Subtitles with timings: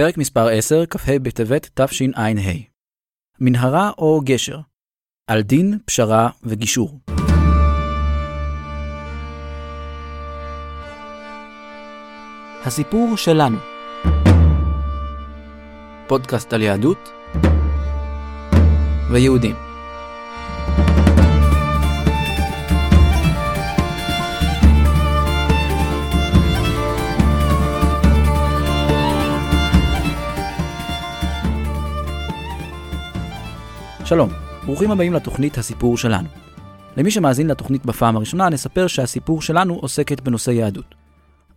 [0.00, 2.52] פרק מספר 10, כ"ה בטבת תשע"ה.
[3.40, 4.58] מנהרה או גשר
[5.26, 7.00] על דין, פשרה וגישור.
[12.64, 13.58] הסיפור שלנו
[16.06, 17.12] פודקאסט על יהדות
[19.10, 19.69] ויהודים.
[34.10, 34.30] שלום,
[34.66, 36.28] ברוכים הבאים לתוכנית הסיפור שלנו.
[36.96, 40.94] למי שמאזין לתוכנית בפעם הראשונה, נספר שהסיפור שלנו עוסקת בנושא יהדות.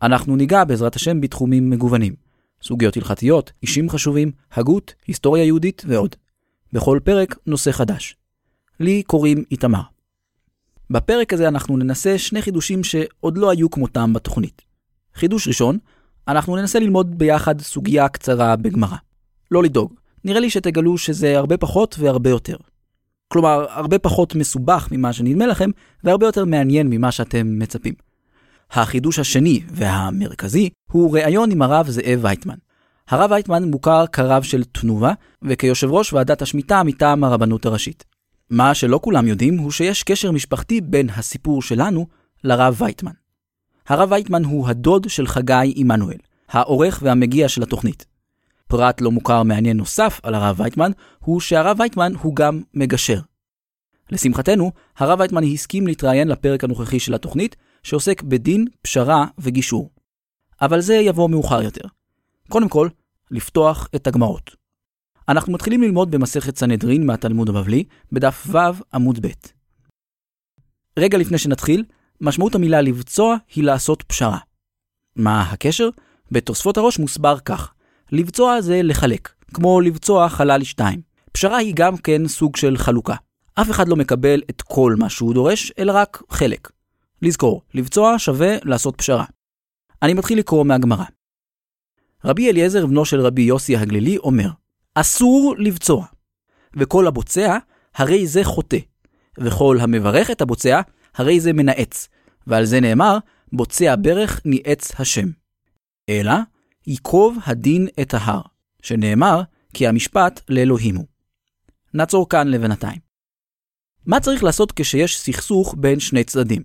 [0.02, 2.16] אנחנו ניגע בעזרת השם בתחומים מגוונים.
[2.64, 6.16] סוגיות הלכתיות, אישים חשובים, הגות, היסטוריה יהודית ועוד.
[6.74, 8.16] בכל פרק נושא חדש.
[8.80, 9.82] לי קוראים איתמר.
[10.90, 14.62] בפרק הזה אנחנו ננסה שני חידושים שעוד לא היו כמותם בתוכנית.
[15.16, 15.78] חידוש ראשון,
[16.28, 18.98] אנחנו ננסה ללמוד ביחד סוגיה קצרה בגמרא.
[19.52, 19.94] לא לדאוג,
[20.26, 22.56] נראה לי שתגלו שזה הרבה פחות והרבה יותר.
[23.28, 25.70] כלומר, הרבה פחות מסובך ממה שנדמה לכם,
[26.04, 27.94] והרבה יותר מעניין ממה שאתם מצפים.
[28.72, 32.56] החידוש השני והמרכזי הוא ראיון עם הרב זאב וייטמן.
[33.10, 38.04] הרב וייטמן מוכר כרב של תנובה, וכיושב ראש ועדת השמיטה מטעם הרבנות הראשית.
[38.50, 42.08] מה שלא כולם יודעים הוא שיש קשר משפחתי בין הסיפור שלנו
[42.44, 43.12] לרב וייטמן.
[43.88, 46.18] הרב וייטמן הוא הדוד של חגי עמנואל,
[46.50, 48.13] העורך והמגיע של התוכנית.
[48.74, 53.20] פרט לא מוכר מעניין נוסף על הרב וייטמן, הוא שהרב וייטמן הוא גם מגשר.
[54.12, 59.90] לשמחתנו, הרב וייטמן הסכים להתראיין לפרק הנוכחי של התוכנית, שעוסק בדין, פשרה וגישור.
[60.62, 61.82] אבל זה יבוא מאוחר יותר.
[62.50, 62.90] קודם כל,
[63.32, 64.56] לפתוח את הגמרות.
[65.30, 68.58] אנחנו מתחילים ללמוד במסכת סנהדרין מהתלמוד הבבלי, בדף ו'
[68.94, 69.32] עמוד ב'.
[71.00, 71.84] רגע לפני שנתחיל,
[72.22, 74.38] משמעות המילה לבצוע היא לעשות פשרה.
[75.16, 75.90] מה הקשר?
[76.32, 77.73] בתוספות הראש מוסבר כך:
[78.14, 81.02] לבצוע זה לחלק, כמו לבצוע חלל לשתיים.
[81.32, 83.16] פשרה היא גם כן סוג של חלוקה.
[83.56, 86.72] אף אחד לא מקבל את כל מה שהוא דורש, אלא רק חלק.
[87.22, 89.26] לזכור, לבצוע שווה לעשות פשרה.
[90.02, 91.06] אני מתחיל לקרוא מהגמרא.
[92.26, 94.50] רבי אליעזר, בנו של רבי יוסי הגלילי, אומר,
[94.96, 96.06] אסור לבצוע,
[96.76, 97.58] וכל הבוצע,
[97.96, 98.80] הרי זה חוטא,
[99.38, 100.82] וכל המברך את הבוצע,
[101.16, 102.10] הרי זה מנאץ,
[102.48, 103.18] ועל זה נאמר,
[103.54, 105.28] בוצע ברך ניאץ השם.
[106.10, 106.34] אלא,
[106.88, 108.42] ייקוב הדין את ההר,
[108.82, 109.42] שנאמר,
[109.74, 111.06] כי המשפט לאלוהים הוא.
[111.94, 113.00] נעצור כאן לבינתיים.
[114.06, 116.64] מה צריך לעשות כשיש סכסוך בין שני צדדים?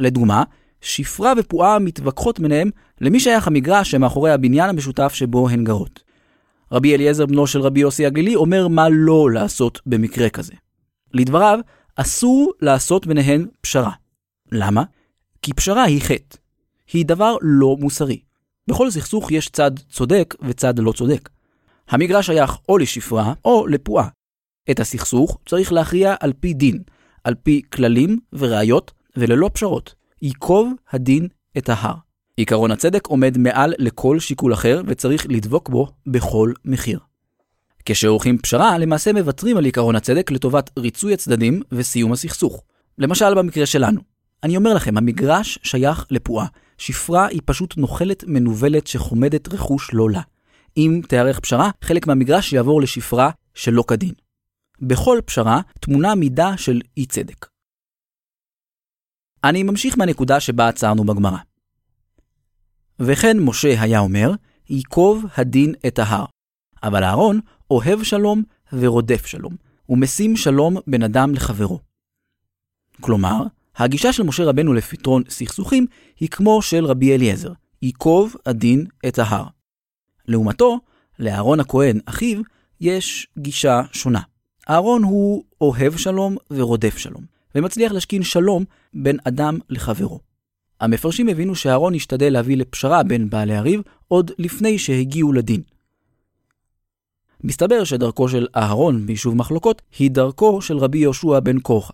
[0.00, 0.42] לדוגמה,
[0.80, 2.70] שפרה ופועה מתווכחות ביניהם
[3.00, 6.04] למי שייך המגרש שמאחורי הבניין המשותף שבו הן גרות.
[6.72, 10.52] רבי אליעזר בנו של רבי יוסי הגלילי אומר מה לא לעשות במקרה כזה.
[11.14, 11.58] לדבריו,
[11.96, 13.92] אסור לעשות ביניהן פשרה.
[14.52, 14.82] למה?
[15.42, 16.36] כי פשרה היא חטא.
[16.92, 18.18] היא דבר לא מוסרי.
[18.68, 21.28] בכל סכסוך יש צד צודק וצד לא צודק.
[21.88, 24.08] המגרש שייך או לשפרה או לפועה.
[24.70, 26.82] את הסכסוך צריך להכריע על פי דין,
[27.24, 29.94] על פי כללים וראיות וללא פשרות.
[30.22, 31.94] ייקוב הדין את ההר.
[32.36, 36.98] עיקרון הצדק עומד מעל לכל שיקול אחר וצריך לדבוק בו בכל מחיר.
[37.84, 42.62] כשעורכים פשרה, למעשה מוותרים על עיקרון הצדק לטובת ריצוי הצדדים וסיום הסכסוך.
[42.98, 44.00] למשל במקרה שלנו.
[44.42, 46.46] אני אומר לכם, המגרש שייך לפועה.
[46.78, 50.20] שפרה היא פשוט נוכלת מנוולת שחומדת רכוש לא לה.
[50.76, 54.14] אם תיערך פשרה, חלק מהמגרש יעבור לשפרה שלא כדין.
[54.80, 57.46] בכל פשרה תמונה מידה של אי צדק.
[59.44, 61.38] אני ממשיך מהנקודה שבה עצרנו בגמרא.
[62.98, 64.30] וכן משה היה אומר,
[64.68, 66.24] ייקוב הדין את ההר.
[66.82, 68.42] אבל אהרון אוהב שלום
[68.72, 69.56] ורודף שלום,
[69.88, 71.80] ומשים שלום בין אדם לחברו.
[73.00, 73.42] כלומר,
[73.76, 75.86] הגישה של משה רבנו לפתרון סכסוכים
[76.20, 77.52] היא כמו של רבי אליעזר,
[77.82, 79.46] ייקוב הדין את ההר.
[80.28, 80.80] לעומתו,
[81.18, 82.42] לאהרון הכהן, אחיו,
[82.80, 84.20] יש גישה שונה.
[84.70, 87.24] אהרון הוא אוהב שלום ורודף שלום,
[87.54, 88.64] ומצליח להשכין שלום
[88.94, 90.20] בין אדם לחברו.
[90.80, 95.62] המפרשים הבינו שאהרון השתדל להביא לפשרה בין בעלי הריב עוד לפני שהגיעו לדין.
[97.44, 101.92] מסתבר שדרכו של אהרון ביישוב מחלוקות היא דרכו של רבי יהושע בן קורחה.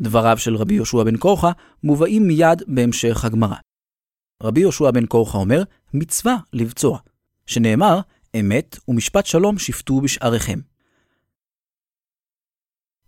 [0.00, 1.50] דבריו של רבי יהושע בן קורחה
[1.82, 3.56] מובאים מיד בהמשך הגמרא.
[4.42, 5.62] רבי יהושע בן קורחה אומר,
[5.94, 6.98] מצווה לבצוע,
[7.46, 8.00] שנאמר,
[8.40, 10.60] אמת ומשפט שלום שפטו בשעריכם.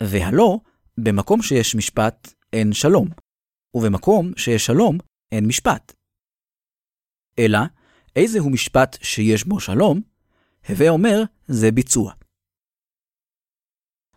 [0.03, 0.59] והלא,
[0.99, 3.09] במקום שיש משפט, אין שלום,
[3.75, 4.99] ובמקום שיש שלום,
[5.33, 5.93] אין משפט.
[7.39, 7.59] אלא,
[8.17, 10.01] איזה הוא משפט שיש בו שלום?
[10.69, 12.13] הווה אומר, זה ביצוע.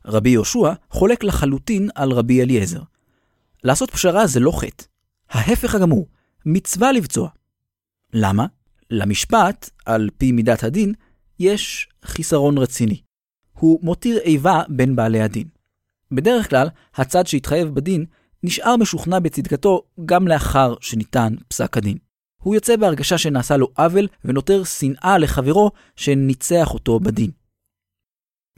[0.06, 2.82] רבי יהושע חולק לחלוטין על רבי אליעזר.
[3.64, 4.84] לעשות פשרה זה לא חטא.
[5.30, 6.08] ההפך הגמור,
[6.46, 7.30] מצווה לבצוע.
[8.14, 8.46] למה?
[8.90, 10.94] למשפט, על פי מידת הדין,
[11.40, 13.02] יש חיסרון רציני.
[13.54, 15.48] הוא מותיר איבה בין בעלי הדין.
[16.12, 18.06] בדרך כלל, הצד שהתחייב בדין
[18.44, 21.98] נשאר משוכנע בצדקתו גם לאחר שניתן פסק הדין.
[22.42, 27.32] הוא יוצא בהרגשה שנעשה לו עוול ונותר שנאה לחברו שניצח אותו בדין.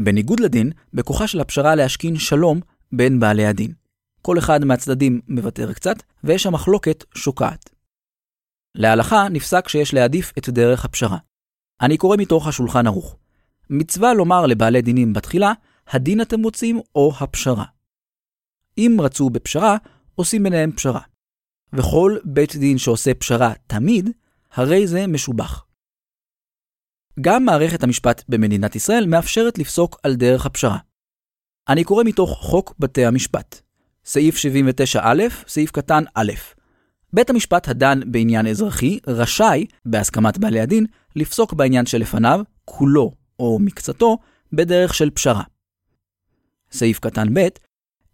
[0.02, 2.60] בניגוד לדין, בכוחה של הפשרה להשכין שלום
[2.92, 3.74] בין בעלי הדין.
[4.22, 7.70] כל אחד מהצדדים מוותר קצת, ויש המחלוקת שוקעת.
[8.76, 11.18] להלכה נפסק שיש להעדיף את דרך הפשרה.
[11.82, 13.18] אני קורא מתוך השולחן ערוך.
[13.70, 15.54] מצווה לומר לבעלי דינים בתחילה,
[15.88, 17.66] הדין אתם רוצים או הפשרה.
[18.78, 19.78] אם רצו בפשרה,
[20.16, 21.02] עושים ביניהם פשרה.
[21.74, 24.10] וכל בית דין שעושה פשרה תמיד,
[24.52, 25.67] הרי זה משובח.
[27.22, 30.78] גם מערכת המשפט במדינת ישראל מאפשרת לפסוק על דרך הפשרה.
[31.70, 33.62] אני קורא מתוך חוק בתי המשפט.
[34.06, 35.00] סעיף 79א,
[35.48, 36.32] סעיף קטן א'.
[37.14, 40.86] בית המשפט הדן בעניין אזרחי רשאי, בהסכמת בעלי הדין,
[41.16, 44.18] לפסוק בעניין שלפניו, כולו או מקצתו,
[44.54, 45.44] בדרך של פשרה.
[46.72, 47.48] סעיף קטן ב',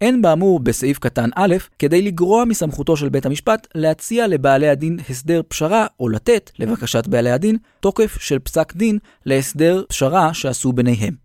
[0.04, 5.42] אין באמור בסעיף קטן א' כדי לגרוע מסמכותו של בית המשפט להציע לבעלי הדין הסדר
[5.48, 11.16] פשרה או לתת, לבקשת בעלי הדין, תוקף של פסק דין להסדר פשרה שעשו ביניהם.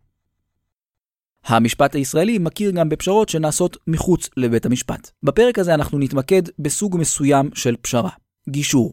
[1.45, 5.11] המשפט הישראלי מכיר גם בפשרות שנעשות מחוץ לבית המשפט.
[5.23, 8.11] בפרק הזה אנחנו נתמקד בסוג מסוים של פשרה,
[8.49, 8.93] גישור.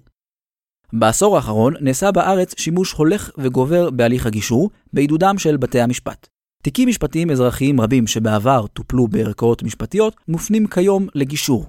[0.94, 6.28] בעשור האחרון נעשה בארץ שימוש הולך וגובר בהליך הגישור, בעידודם של בתי המשפט.
[6.66, 11.66] תיקים משפטיים אזרחיים רבים שבעבר טופלו בערכאות משפטיות, מופנים כיום לגישור.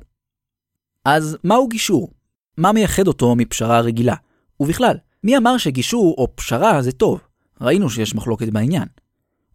[1.04, 2.12] אז מהו גישור?
[2.56, 4.14] מה מייחד אותו מפשרה רגילה?
[4.60, 7.20] ובכלל, מי אמר שגישור או פשרה זה טוב?
[7.60, 8.88] ראינו שיש מחלוקת בעניין.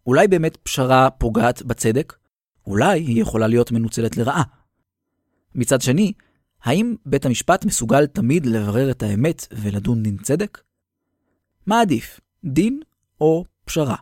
[0.06, 2.16] אולי באמת פשרה פוגעת בצדק?
[2.66, 4.42] אולי היא יכולה להיות מנוצלת לרעה.
[5.54, 6.12] מצד שני,
[6.62, 10.62] האם בית המשפט מסוגל תמיד לברר את האמת ולדון דין צדק?
[11.66, 12.80] מה עדיף, דין
[13.20, 13.96] או פשרה?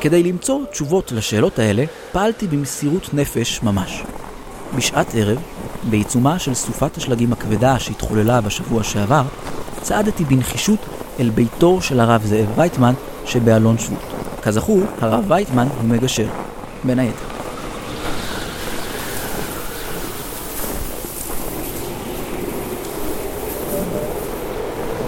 [0.00, 4.02] כדי למצוא תשובות לשאלות האלה, פעלתי במסירות נפש ממש.
[4.76, 5.38] בשעת ערב,
[5.90, 9.22] בעיצומה של סופת השלגים הכבדה שהתחוללה בשבוע שעבר,
[9.82, 10.78] צעדתי בנחישות
[11.20, 14.12] אל ביתו של הרב זאב וייטמן שבאלון שבות.
[14.42, 16.26] כזכור, הרב וייטמן הוא מגשר,
[16.84, 17.24] בין היתר.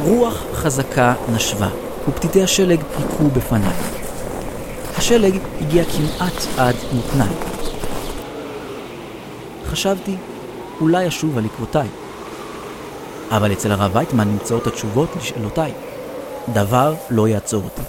[0.04, 1.69] רוח חזקה נשבה,
[2.08, 4.00] ופתיתי השלג היכו בפניי.
[4.96, 7.34] השלג הגיע כמעט עד מותניי.
[9.66, 10.16] חשבתי,
[10.81, 11.88] אולי אשוב על עקבותיי.
[13.31, 15.72] אבל אצל הרב וייטמן נמצאות התשובות לשאלותיי.
[16.52, 17.82] דבר לא יעצור אותי.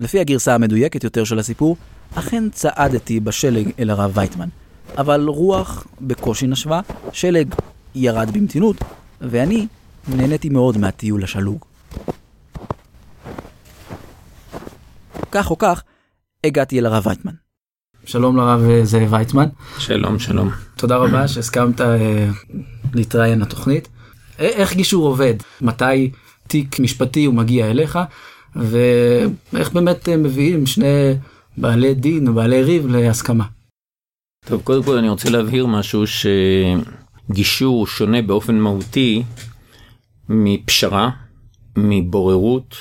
[0.00, 1.76] לפי הגרסה המדויקת יותר של הסיפור,
[2.14, 4.48] אכן צעדתי בשלג אל הרב וייטמן,
[4.98, 6.80] אבל רוח בקושי נשבה,
[7.12, 7.54] שלג
[7.94, 8.76] ירד במתינות,
[9.20, 9.66] ואני
[10.08, 11.64] נהניתי מאוד מהטיול השלוג.
[15.30, 15.82] כך או כך,
[16.44, 17.32] הגעתי אל הרב וייטמן.
[18.04, 19.48] שלום לרב אה, זאב וייטמן.
[19.78, 20.50] שלום, שלום.
[20.76, 22.28] תודה רבה שהסכמת אה,
[22.94, 23.88] להתראיין לתוכנית.
[24.38, 25.34] איך גישור עובד?
[25.60, 26.10] מתי
[26.46, 27.98] תיק משפטי הוא מגיע אליך?
[28.56, 31.14] ואיך באמת אה, מביאים שני
[31.56, 33.44] בעלי דין או בעלי ריב להסכמה?
[34.46, 36.04] טוב, קודם כל אני רוצה להבהיר משהו
[37.28, 39.22] שגישור שונה באופן מהותי
[40.30, 41.10] מפשרה,
[41.76, 42.76] מבוררות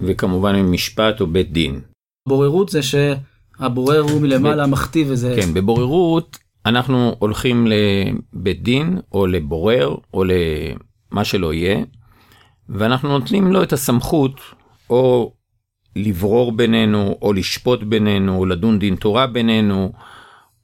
[0.00, 1.80] וכמובן ממשפט או בית דין.
[2.28, 5.36] בוררות זה שהבורר הוא מלמעלה מכתיב איזה...
[5.40, 11.84] כן, בבוררות אנחנו הולכים לבית דין או לבורר או למה שלא יהיה,
[12.68, 14.40] ואנחנו נותנים לו את הסמכות
[14.90, 15.32] או
[15.96, 19.92] לברור בינינו או לשפוט בינינו או לדון דין תורה בינינו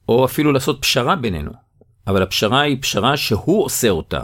[0.09, 1.51] או אפילו לעשות פשרה בינינו.
[2.07, 4.21] אבל הפשרה היא פשרה שהוא עושה אותה.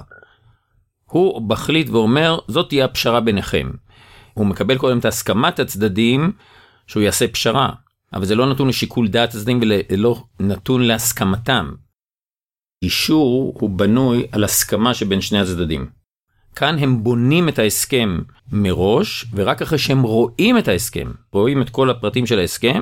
[1.08, 3.72] הוא מחליט ואומר זאת תהיה הפשרה ביניכם.
[4.34, 6.32] הוא מקבל קודם את הסכמת הצדדים
[6.88, 7.70] שהוא יעשה פשרה,
[8.14, 11.72] אבל זה לא נתון לשיקול דעת הצדדים ולא נתון להסכמתם.
[12.84, 15.90] אישור הוא בנוי על הסכמה שבין שני הצדדים.
[16.56, 18.20] כאן הם בונים את ההסכם
[18.52, 22.82] מראש, ורק אחרי שהם רואים את ההסכם, רואים את כל הפרטים של ההסכם,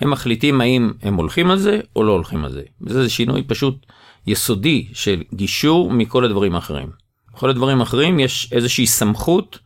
[0.00, 2.62] הם מחליטים האם הם הולכים על זה או לא הולכים על זה.
[2.80, 3.86] וזה שינוי פשוט
[4.26, 7.05] יסודי של גישור מכל הדברים האחרים.
[7.36, 9.58] בכל הדברים האחרים יש איזושהי סמכות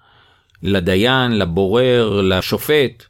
[0.63, 3.05] לדיין, לבורר, לשופט,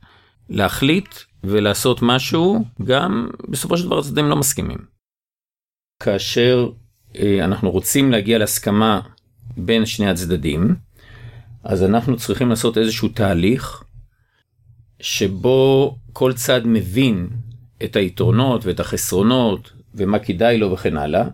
[0.48, 1.14] להחליט
[1.44, 4.78] ולעשות משהו, גם בסופו של דבר הצדדים לא מסכימים.
[6.02, 6.70] כאשר
[7.16, 9.00] אה, אנחנו רוצים להגיע להסכמה
[9.56, 10.74] בין שני הצדדים,
[11.64, 13.84] אז אנחנו צריכים לעשות איזשהו תהליך
[15.00, 17.28] שבו כל צד מבין
[17.84, 21.24] את היתרונות ואת החסרונות ומה כדאי לו וכן הלאה,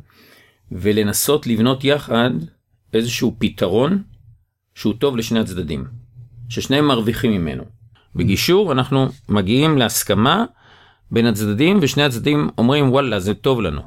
[0.73, 2.30] ולנסות לבנות יחד
[2.92, 4.02] איזשהו פתרון
[4.74, 5.84] שהוא טוב לשני הצדדים,
[6.48, 7.64] ששניהם מרוויחים ממנו.
[8.14, 10.44] בגישור אנחנו מגיעים להסכמה
[11.10, 13.80] בין הצדדים ושני הצדדים אומרים וואלה זה טוב לנו.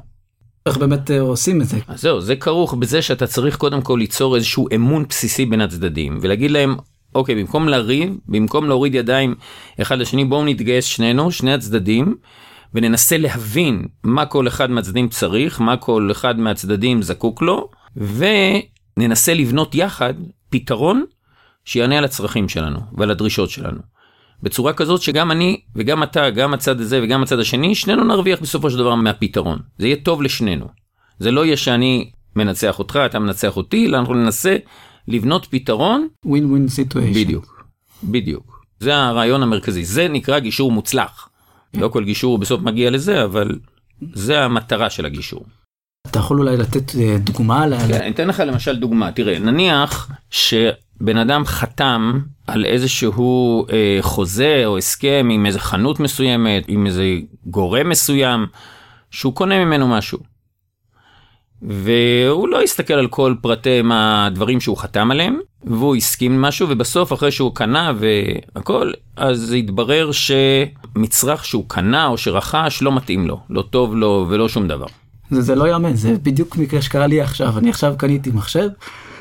[0.66, 1.78] איך באמת אה, עושים את זה?
[1.88, 6.18] אז זהו, זה כרוך בזה שאתה צריך קודם כל ליצור איזשהו אמון בסיסי בין הצדדים
[6.20, 6.76] ולהגיד להם
[7.14, 9.34] אוקיי במקום לריב במקום להוריד ידיים
[9.80, 12.16] אחד לשני בואו נתגייס שנינו שני הצדדים
[12.74, 17.70] וננסה להבין מה כל אחד מהצדדים צריך מה כל אחד מהצדדים זקוק לו
[19.00, 20.14] וננסה לבנות יחד
[20.50, 21.04] פתרון
[21.64, 23.80] שיענה על הצרכים שלנו ועל הדרישות שלנו.
[24.42, 28.70] בצורה כזאת שגם אני וגם אתה גם הצד הזה וגם הצד השני שנינו נרוויח בסופו
[28.70, 30.66] של דבר מהפתרון זה יהיה טוב לשנינו.
[31.18, 34.56] זה לא יהיה שאני מנצח אותך אתה מנצח אותי אלא אנחנו ננסה
[35.08, 37.12] לבנות פתרון ווין ווין סיטואשן.
[37.12, 37.64] בדיוק
[38.04, 41.28] בדיוק זה הרעיון המרכזי זה נקרא גישור מוצלח.
[41.74, 43.58] לא כל גישור בסוף מגיע לזה אבל
[44.12, 45.44] זה המטרה של הגישור.
[46.06, 47.64] אתה יכול אולי לתת אה, דוגמה?
[47.88, 54.62] כן, אני אתן לך למשל דוגמה תראה נניח שבן אדם חתם על איזשהו אה, חוזה
[54.66, 57.04] או הסכם עם איזה חנות מסוימת עם איזה
[57.46, 58.46] גורם מסוים
[59.10, 60.18] שהוא קונה ממנו משהו.
[61.62, 67.12] והוא לא הסתכל על כל פרטי מה הדברים שהוא חתם עליהם והוא הסכים משהו ובסוף
[67.12, 73.62] אחרי שהוא קנה והכל אז התברר שמצרך שהוא קנה או שרכש לא מתאים לו לא
[73.62, 74.86] טוב לו ולא שום דבר.
[75.30, 77.58] זה, זה לא יאמן, זה בדיוק מקרה שקרה לי עכשיו.
[77.58, 78.68] אני עכשיו קניתי מחשב,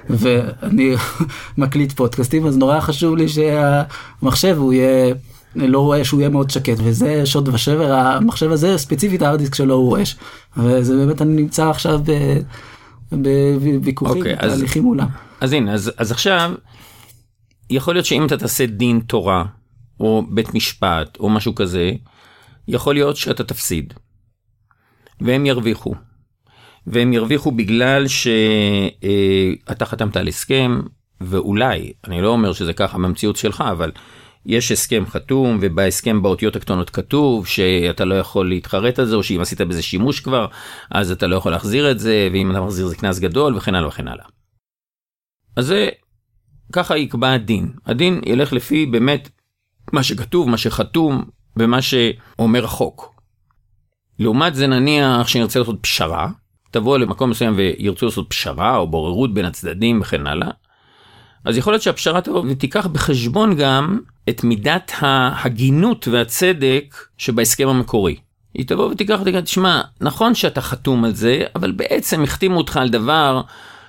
[0.09, 0.95] ואני
[1.57, 5.13] מקליט פודקאסטים, אז נורא חשוב לי שהמחשב הוא יהיה,
[5.55, 9.89] לא רואה שהוא יהיה מאוד שקט, וזה שוד ושבר, המחשב הזה ספציפית הארדיסק שלו הוא
[9.89, 10.15] רועש.
[10.57, 11.99] וזה באמת, אני נמצא עכשיו
[13.11, 15.07] בוויכוחים, אוקיי, אז- תהליכים מולם.
[15.41, 16.51] אז הנה אז, אז עכשיו
[17.69, 19.45] יכול להיות שאם אתה תעשה דין תורה
[19.99, 21.91] או בית משפט או משהו כזה
[22.67, 23.93] יכול להיות שאתה תפסיד.
[25.21, 25.95] והם ירוויחו.
[26.87, 30.79] והם ירוויחו בגלל שאתה חתמת על הסכם
[31.21, 33.91] ואולי אני לא אומר שזה ככה במציאות שלך אבל
[34.45, 39.41] יש הסכם חתום ובהסכם באותיות הקטנות כתוב שאתה לא יכול להתחרט על זה או שאם
[39.41, 40.47] עשית בזה שימוש כבר
[40.91, 43.87] אז אתה לא יכול להחזיר את זה ואם אתה מחזיר זה קנס גדול וכן הלאה
[43.87, 44.25] וכן הלאה.
[45.55, 45.89] אז זה
[46.73, 49.29] ככה יקבע הדין הדין ילך לפי באמת
[49.93, 51.23] מה שכתוב מה שחתום
[51.57, 53.18] ומה שאומר החוק.
[54.19, 56.27] לעומת זה נניח שנרצה לעשות פשרה
[56.71, 60.49] תבוא למקום מסוים וירצו לעשות פשרה או בוררות בין הצדדים וכן הלאה.
[61.45, 63.99] אז יכול להיות שהפשרה תבוא ותיקח בחשבון גם
[64.29, 68.15] את מידת ההגינות והצדק שבהסכם המקורי.
[68.53, 72.89] היא תבוא ותיקח ותגיד, תשמע, נכון שאתה חתום על זה, אבל בעצם החתימו אותך על
[72.89, 73.41] דבר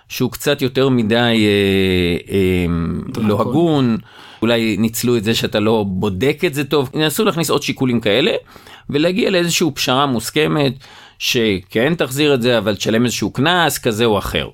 [0.09, 3.97] שהוא קצת יותר מדי אה, אה, לא הגון,
[4.43, 8.33] אולי ניצלו את זה שאתה לא בודק את זה טוב, ינסו להכניס עוד שיקולים כאלה,
[8.91, 10.73] ולהגיע לאיזושהי פשרה מוסכמת,
[11.19, 14.49] שכן תחזיר את זה, אבל תשלם איזשהו קנס כזה או אחר.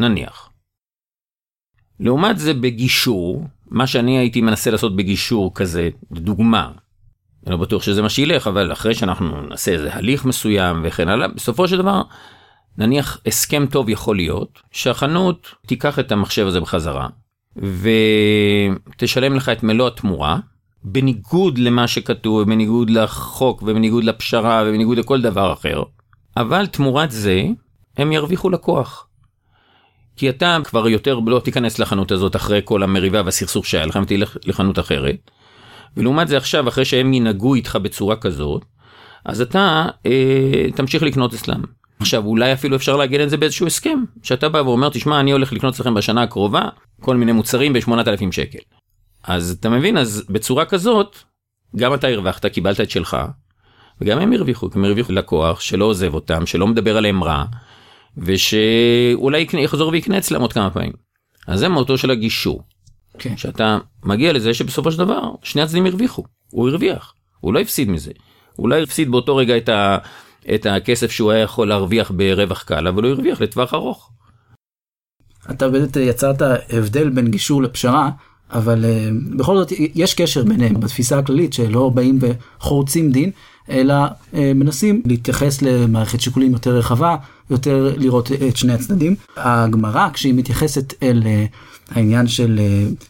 [0.00, 0.50] נניח.
[2.00, 6.70] לעומת זה בגישור, מה שאני הייתי מנסה לעשות בגישור כזה, דוגמה,
[7.46, 11.28] אני לא בטוח שזה מה שילך, אבל אחרי שאנחנו נעשה איזה הליך מסוים וכן הלאה,
[11.28, 12.02] בסופו של דבר,
[12.78, 17.08] נניח הסכם טוב יכול להיות שהחנות תיקח את המחשב הזה בחזרה
[17.56, 20.38] ותשלם לך את מלוא התמורה
[20.84, 25.82] בניגוד למה שכתוב בניגוד לחוק ובניגוד לפשרה ובניגוד לכל דבר אחר
[26.36, 27.42] אבל תמורת זה
[27.96, 29.06] הם ירוויחו לקוח.
[30.16, 34.36] כי אתה כבר יותר לא תיכנס לחנות הזאת אחרי כל המריבה והסכסוך שהיה לך ותלך
[34.44, 35.30] לחנות אחרת.
[35.96, 38.64] ולעומת זה עכשיו אחרי שהם ינהגו איתך בצורה כזאת
[39.24, 41.62] אז אתה אה, תמשיך לקנות אצלם.
[42.00, 45.52] עכשיו אולי אפילו אפשר לעגן את זה באיזשהו הסכם שאתה בא ואומר תשמע אני הולך
[45.52, 46.68] לקנות אצלכם בשנה הקרובה
[47.00, 48.58] כל מיני מוצרים ב-8,000 שקל.
[49.22, 51.16] אז אתה מבין אז בצורה כזאת
[51.76, 53.16] גם אתה הרווחת קיבלת את שלך
[54.00, 57.44] וגם הם הרוויחו הם הרוויחו לקוח שלא עוזב אותם שלא מדבר עליהם רע
[58.16, 60.92] ושאולי יקנה, יחזור ויקנה אצלם עוד כמה פעמים.
[61.46, 62.62] אז זה מהותו של הגישור.
[63.18, 63.36] כן.
[63.36, 68.12] שאתה מגיע לזה שבסופו של דבר שני הצדדים הרוויחו הוא הרוויח הוא לא הפסיד מזה.
[68.56, 69.98] הוא לא הפסיד באותו רגע את, ה,
[70.54, 74.10] את הכסף שהוא היה יכול להרוויח ברווח קל אבל הוא הרוויח לטווח ארוך.
[75.50, 78.10] אתה באמת יצרת הבדל בין גישור לפשרה,
[78.52, 83.30] אבל uh, בכל זאת יש קשר ביניהם בתפיסה הכללית שלא באים וחורצים דין,
[83.70, 87.16] אלא uh, מנסים להתייחס למערכת שיקולים יותר רחבה,
[87.50, 89.14] יותר לראות את שני הצדדים.
[89.36, 91.22] הגמרא כשהיא מתייחסת אל
[91.90, 92.60] העניין של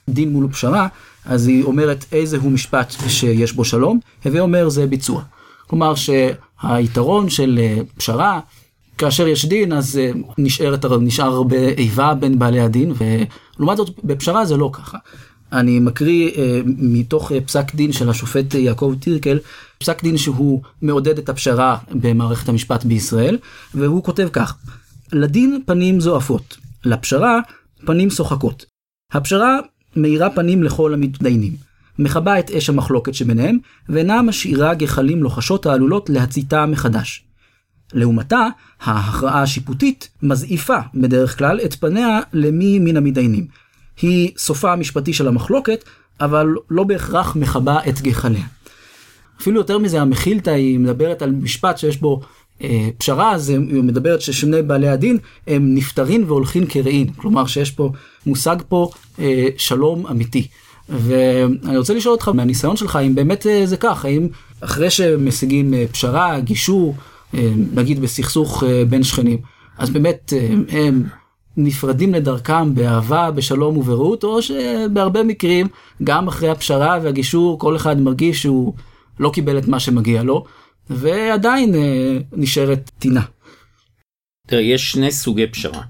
[0.09, 0.89] דין מול פשרה,
[1.25, 5.23] אז היא אומרת איזה הוא משפט שיש בו שלום, הווה אומר זה ביצוע.
[5.67, 7.61] כלומר שהיתרון של
[7.97, 8.41] פשרה
[8.99, 12.93] כאשר יש דין אז uh, נשארת, נשאר הרבה איבה בין בעלי הדין
[13.59, 14.99] לעומת זאת, בפשרה זה לא ככה.
[15.55, 19.39] אני מקריא אה, מתוך אה, פסק דין של השופט יעקב טירקל,
[19.79, 23.39] פסק דין שהוא מעודד את הפשרה במערכת המשפט בישראל,
[23.75, 24.57] והוא כותב כך:
[25.13, 27.39] לדין פנים זועפות, לפשרה
[27.87, 28.67] פנים שוחקות.
[29.13, 29.59] הפשרה
[29.97, 31.53] מאירה פנים לכל המתדיינים,
[31.99, 33.59] מכבה את אש המחלוקת שביניהם,
[33.89, 37.25] ואינה משאירה גחלים לוחשות העלולות להציתה מחדש.
[37.93, 38.49] לעומתה,
[38.81, 43.47] ההכרעה השיפוטית מזעיפה בדרך כלל את פניה למי מן המתדיינים.
[44.03, 45.85] היא סופה המשפטי של המחלוקת,
[46.21, 48.45] אבל לא בהכרח מכבה את גחליה.
[49.41, 52.21] אפילו יותר מזה, המכילתא היא מדברת על משפט שיש בו
[52.63, 57.13] אה, פשרה, אז היא מדברת ששני בעלי הדין הם נפטרים והולכים כרעים.
[57.13, 57.93] כלומר שיש פה,
[58.27, 60.47] מושג פה אה, שלום אמיתי.
[60.89, 64.29] ואני רוצה לשאול אותך מהניסיון שלך, אם באמת אה, זה כך, האם
[64.61, 66.95] אחרי שמשיגים אה, פשרה, גישור,
[67.75, 69.39] נגיד בסכסוך אה, בין שכנים,
[69.79, 71.05] אז באמת אה, הם
[71.57, 75.67] נפרדים לדרכם באהבה, בשלום וברעות, או שבהרבה מקרים,
[76.05, 78.75] גם אחרי הפשרה והגישור, כל אחד מרגיש שהוא
[79.21, 80.45] לא קיבל את מה שמגיע לו,
[80.91, 83.23] ועדיין אה, נשארת טינה.
[84.47, 85.83] תראה, יש שני סוגי פשרה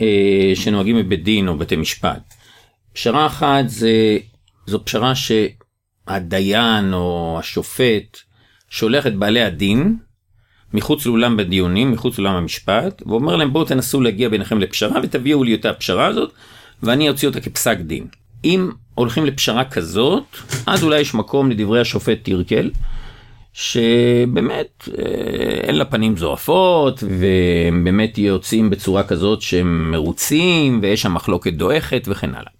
[0.00, 2.34] אה, שנוהגים בבית דין או בתי משפט.
[2.92, 4.18] פשרה אחת זה,
[4.66, 8.18] זו פשרה שהדיין או השופט
[8.70, 9.96] שולח את בעלי הדין
[10.74, 15.54] מחוץ לאולם בדיונים, מחוץ לאולם המשפט, ואומר להם בואו תנסו להגיע ביניכם לפשרה ותביאו לי
[15.54, 16.32] את הפשרה הזאת,
[16.82, 18.06] ואני אוציא אותה כפסק דין.
[18.44, 20.24] אם הולכים לפשרה כזאת,
[20.66, 22.70] אז אולי יש מקום לדברי השופט טירקל,
[23.52, 25.04] שבאמת אה,
[25.62, 32.02] אין לה פנים זועפות, והם באמת יוצאים בצורה כזאת שהם מרוצים, ויש שם מחלוקת דועכת
[32.06, 32.52] וכן הלאה.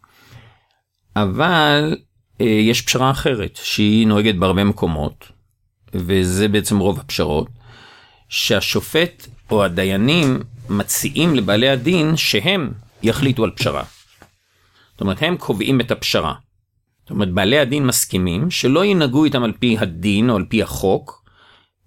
[1.17, 1.97] אבל
[2.40, 5.39] אה, יש פשרה אחרת, שהיא נוהגת בהרבה מקומות,
[5.94, 7.49] וזה בעצם רוב הפשרות,
[8.28, 13.85] שהשופט או הדיינים מציעים לבעלי הדין שהם יחליטו על פשרה.
[14.92, 16.35] זאת אומרת, הם קובעים את הפשרה.
[17.02, 21.24] זאת אומרת, בעלי הדין מסכימים שלא ינהגו איתם על פי הדין או על פי החוק,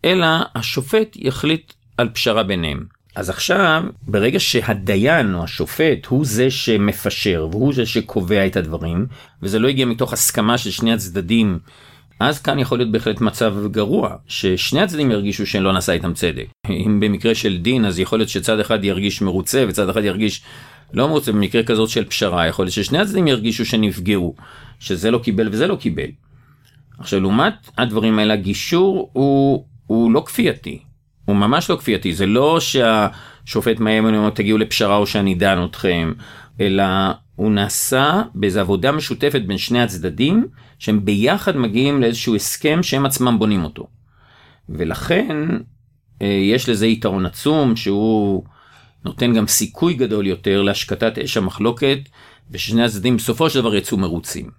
[0.05, 2.85] אלא השופט יחליט על פשרה ביניהם.
[3.15, 9.07] אז עכשיו, ברגע שהדיין או השופט הוא זה שמפשר והוא זה שקובע את הדברים,
[9.41, 11.59] וזה לא הגיע מתוך הסכמה של שני הצדדים
[12.19, 16.45] אז כאן יכול להיות בהחלט מצב גרוע, ששני הצדדים ירגישו שלא נעשה איתם צדק.
[16.69, 20.41] אם במקרה של דין, אז יכול להיות שצד אחד ירגיש מרוצה וצד אחד ירגיש
[20.93, 21.31] לא מרוצה.
[21.31, 24.35] במקרה כזאת של פשרה, יכול להיות ששני הצדדים ירגישו שנפגעו,
[24.79, 26.09] שזה לא קיבל וזה לא קיבל.
[26.99, 30.79] עכשיו, לעומת הדברים האלה, הגישור הוא, הוא לא כפייתי.
[31.25, 32.13] הוא ממש לא כפייתי.
[32.13, 36.13] זה לא שהשופט מאיים ואומר תגיעו לפשרה או שאני דן אתכם,
[36.61, 36.83] אלא
[37.35, 40.47] הוא נעשה באיזו עבודה משותפת בין שני הצדדים,
[40.83, 43.87] שהם ביחד מגיעים לאיזשהו הסכם שהם עצמם בונים אותו.
[44.69, 45.37] ולכן
[46.21, 48.43] אה, יש לזה יתרון עצום שהוא
[49.05, 51.97] נותן גם סיכוי גדול יותר להשקטת אש המחלוקת,
[52.51, 54.49] וששני הצדדים בסופו של דבר יצאו מרוצים.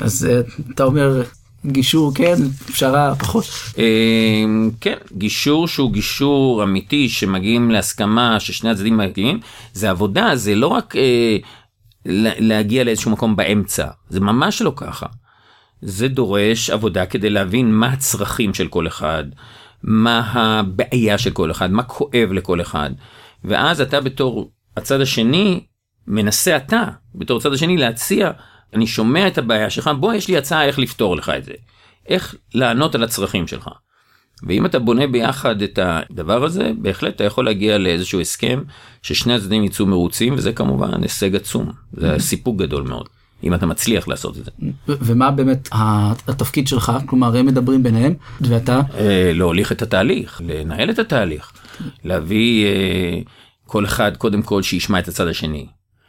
[0.00, 0.40] אז אה,
[0.74, 1.22] אתה אומר
[1.66, 3.44] גישור כן, פשרה פחות.
[3.78, 4.44] אה,
[4.80, 9.40] כן, גישור שהוא גישור אמיתי שמגיעים להסכמה ששני הצדדים מגיעים,
[9.72, 10.94] זה עבודה, זה לא רק
[12.38, 15.06] להגיע לאיזשהו מקום באמצע, זה ממש לא ככה.
[15.84, 19.24] זה דורש עבודה כדי להבין מה הצרכים של כל אחד,
[19.82, 22.90] מה הבעיה של כל אחד, מה כואב לכל אחד.
[23.44, 25.64] ואז אתה בתור הצד השני,
[26.06, 28.30] מנסה אתה, בתור הצד השני להציע,
[28.74, 31.52] אני שומע את הבעיה שלך, בוא יש לי הצעה איך לפתור לך את זה.
[32.08, 33.70] איך לענות על הצרכים שלך.
[34.42, 38.62] ואם אתה בונה ביחד את הדבר הזה, בהחלט אתה יכול להגיע לאיזשהו הסכם
[39.02, 43.08] ששני הצדדים יצאו מרוצים, וזה כמובן הישג עצום, זה סיפוק גדול מאוד.
[43.44, 44.50] אם אתה מצליח לעשות את זה.
[44.88, 45.68] ומה באמת
[46.28, 46.92] התפקיד שלך?
[47.06, 48.80] כלומר, הם מדברים ביניהם, ואתה?
[48.98, 51.52] אה, להוליך את התהליך, לנהל את התהליך,
[52.04, 53.18] להביא אה,
[53.66, 55.66] כל אחד, קודם כל, שישמע את הצד השני.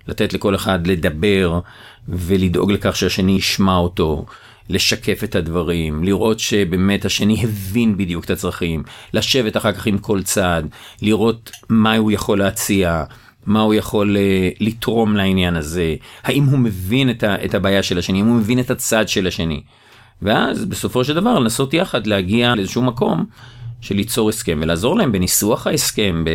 [0.08, 1.60] לתת לכל אחד לדבר
[2.08, 4.26] ולדאוג לכך שהשני ישמע אותו,
[4.70, 10.24] לשקף את הדברים, לראות שבאמת השני הבין בדיוק את הצרכים, לשבת אחר כך עם כל
[10.24, 10.64] צד,
[11.02, 13.04] לראות מה הוא יכול להציע,
[13.46, 17.98] מה הוא יכול uh, לתרום לעניין הזה, האם הוא מבין את, ה, את הבעיה של
[17.98, 19.64] השני, אם הוא מבין את הצד של השני.
[20.22, 23.26] ואז בסופו של דבר לנסות יחד להגיע לאיזשהו מקום
[23.82, 26.30] של ליצור הסכם ולעזור להם בניסוח ההסכם, ב...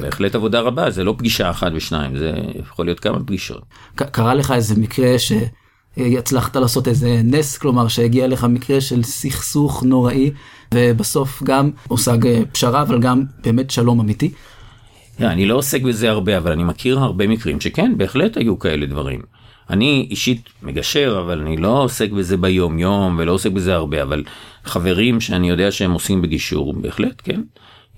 [0.00, 3.62] בהחלט עבודה רבה, זה לא פגישה אחת ושניים, זה יכול להיות כמה פגישות.
[3.94, 5.32] קרה לך איזה מקרה ש...
[5.96, 10.30] הצלחת לעשות איזה נס, כלומר שהגיע לך מקרה של סכסוך נוראי,
[10.74, 14.30] ובסוף גם הושג אה, פשרה, אבל גם באמת שלום אמיתי.
[15.20, 19.20] אני לא עוסק בזה הרבה, אבל אני מכיר הרבה מקרים שכן, בהחלט היו כאלה דברים.
[19.70, 24.24] אני אישית מגשר, אבל אני לא עוסק בזה ביום יום ולא עוסק בזה הרבה, אבל
[24.64, 27.40] חברים שאני יודע שהם עושים בגישור, בהחלט, כן.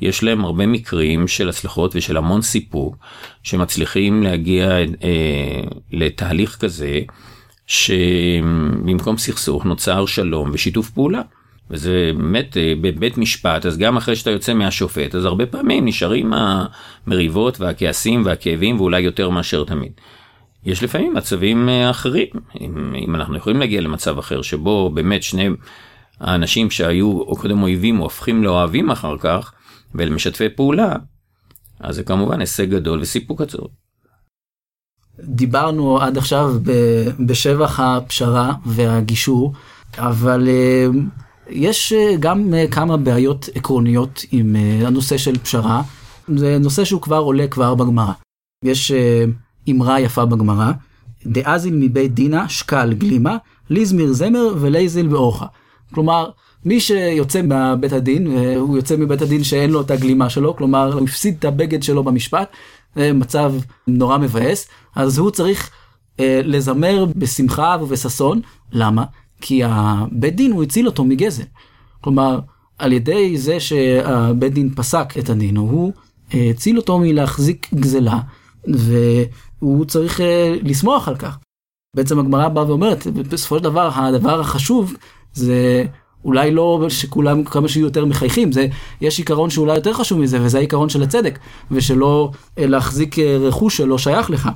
[0.00, 2.96] יש להם הרבה מקרים של הצלחות ושל המון סיפוק
[3.42, 5.60] שמצליחים להגיע אה,
[5.92, 7.00] לתהליך כזה
[7.66, 11.22] שבמקום סכסוך נוצר שלום ושיתוף פעולה.
[11.70, 16.32] וזה באמת אה, בבית משפט אז גם אחרי שאתה יוצא מהשופט אז הרבה פעמים נשארים
[16.32, 19.92] המריבות והכעסים והכאבים ואולי יותר מאשר תמיד.
[20.64, 22.28] יש לפעמים מצבים אה, אחרים
[22.60, 25.48] אם, אם אנחנו יכולים להגיע למצב אחר שבו באמת שני
[26.20, 29.52] האנשים שהיו או קודם אויבים הופכים לאוהבים אחר כך
[29.94, 30.96] ולמשתפי פעולה
[31.80, 33.68] אז זה כמובן הישג גדול וסיפוק עצור.
[35.20, 36.54] דיברנו עד עכשיו
[37.26, 39.52] בשבח הפשרה והגישור
[39.98, 40.86] אבל אה,
[41.48, 45.82] יש אה, גם אה, כמה בעיות עקרוניות עם אה, הנושא של פשרה.
[46.36, 48.12] זה נושא שהוא כבר עולה כבר בגמרא.
[48.64, 48.92] יש
[49.70, 50.72] אמרה יפה בגמרא,
[51.26, 53.36] דאזיל מבית דינה שקל גלימה,
[53.70, 55.46] ליזמיר זמר ולייזיל באורחה.
[55.94, 56.30] כלומר,
[56.64, 61.04] מי שיוצא מבית הדין, הוא יוצא מבית הדין שאין לו את הגלימה שלו, כלומר, הוא
[61.04, 62.48] הפסיד את הבגד שלו במשפט,
[62.96, 63.54] מצב
[63.86, 65.70] נורא מבאס, אז הוא צריך
[66.20, 68.40] לזמר בשמחה ובששון.
[68.72, 69.04] למה?
[69.40, 71.44] כי הבית דין הוא הציל אותו מגזל.
[72.00, 72.40] כלומר,
[72.78, 75.92] על ידי זה שהבית דין פסק את הדין, הוא
[76.34, 78.20] אה, הציל אותו מלהחזיק גזלה,
[78.64, 81.38] והוא צריך אה, לשמוח על כך.
[81.96, 84.94] בעצם הגמרא באה ואומרת, בסופו של דבר, הדבר החשוב
[85.32, 85.84] זה
[86.24, 88.66] אולי לא שכולם כמה שיהיו יותר מחייכים, זה,
[89.00, 91.38] יש עיקרון שאולי יותר חשוב מזה, וזה העיקרון של הצדק,
[91.70, 94.48] ושלא אה, להחזיק רכוש שלא שייך לך.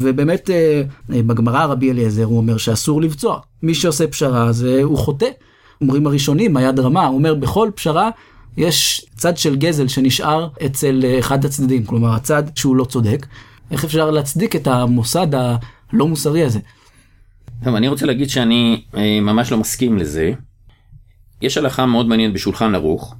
[0.00, 0.82] ובאמת אה,
[1.12, 3.40] אה, בגמרא רבי אליעזר הוא אומר שאסור לבצוע.
[3.62, 5.28] מי שעושה פשרה זה הוא חוטא.
[5.80, 8.10] אומרים הראשונים, היד רמה, הוא אומר בכל פשרה
[8.56, 13.26] יש צד של גזל שנשאר אצל אה, אחד הצדדים, כלומר הצד שהוא לא צודק.
[13.70, 16.58] איך אפשר להצדיק את המוסד הלא מוסרי הזה?
[17.64, 18.82] טוב, אני רוצה להגיד שאני
[19.22, 20.32] ממש לא מסכים לזה.
[21.42, 23.14] יש הלכה מאוד מעניינת בשולחן ערוך,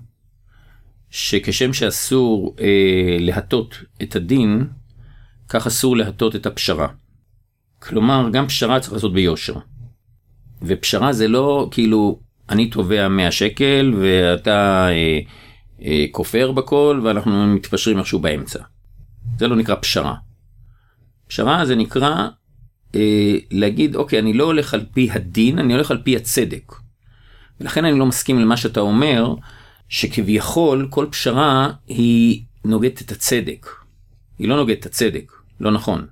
[1.11, 4.67] שכשם שאסור אה, להטות את הדין,
[5.48, 6.88] כך אסור להטות את הפשרה.
[7.78, 9.54] כלומר, גם פשרה צריך לעשות ביושר.
[10.62, 15.20] ופשרה זה לא כאילו, אני תובע 100 שקל ואתה אה,
[15.82, 18.62] אה, כופר בכל ואנחנו מתפשרים איכשהו באמצע.
[19.38, 20.14] זה לא נקרא פשרה.
[21.28, 22.28] פשרה זה נקרא
[22.94, 26.72] אה, להגיד, אוקיי, אני לא הולך על פי הדין, אני הולך על פי הצדק.
[27.61, 29.34] ולכן אני לא מסכים למה שאתה אומר,
[29.88, 33.66] שכביכול כל פשרה היא נוגדת את הצדק.
[34.38, 35.32] היא לא נוגדת את הצדק.
[35.61, 36.07] לא נכון.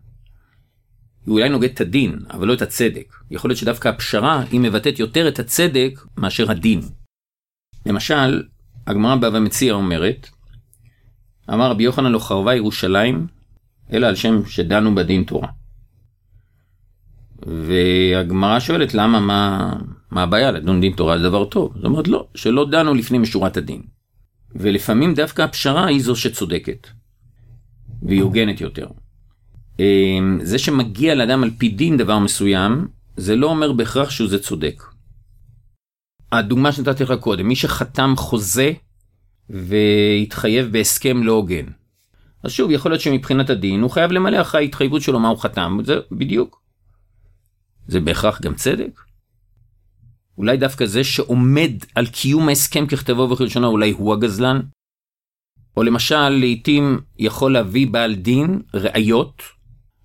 [1.27, 3.15] היא אולי נוגדת את הדין, אבל לא את הצדק.
[3.31, 6.81] יכול להיות שדווקא הפשרה היא מבטאת יותר את הצדק מאשר הדין.
[7.87, 8.43] למשל,
[8.87, 10.29] הגמרא בבא מציע אומרת,
[11.51, 13.27] אמר רבי יוחנן לא חרבה ירושלים,
[13.93, 15.49] אלא על שם שדנו בדין תורה.
[17.47, 19.73] והגמרא שואלת למה, מה,
[20.11, 21.73] מה הבעיה לדון דין תורה זה דבר טוב?
[21.75, 23.83] זאת אומרת לא, שלא דנו לפנים משורת הדין.
[24.55, 26.87] ולפעמים דווקא הפשרה היא זו שצודקת.
[28.03, 28.87] והיא הוגנת יותר.
[29.79, 34.39] אמ, זה שמגיע לאדם על פי דין דבר מסוים, זה לא אומר בהכרח שהוא זה
[34.39, 34.83] צודק.
[36.33, 38.73] הדוגמה שנתתי לך קודם, מי שחתם חוזה
[39.51, 41.67] והתחייב בהסכם לא הוגן.
[42.43, 45.79] אז שוב, יכול להיות שמבחינת הדין הוא חייב למלא אחרי ההתחייבות שלו מה הוא חתם,
[45.85, 46.61] זה בדיוק.
[47.89, 49.01] זה בהכרח גם צדק?
[50.39, 54.61] אולי דווקא זה שעומד על קיום ההסכם ככתבו וכלשונו, אולי הוא הגזלן?
[55.77, 59.43] או למשל, לעתים יכול להביא בעל דין ראיות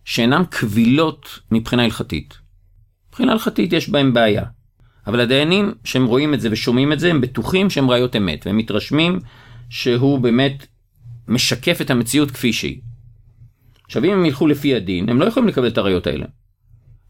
[0.05, 2.37] שאינן קבילות מבחינה הלכתית.
[3.09, 4.43] מבחינה הלכתית יש בהם בעיה.
[5.07, 8.57] אבל הדיינים, שהם רואים את זה ושומעים את זה, הם בטוחים שהם ראיות אמת, והם
[8.57, 9.19] מתרשמים
[9.69, 10.65] שהוא באמת
[11.27, 12.81] משקף את המציאות כפי שהיא.
[13.85, 16.25] עכשיו אם הם ילכו לפי הדין, הם לא יכולים לקבל את הראיות האלה.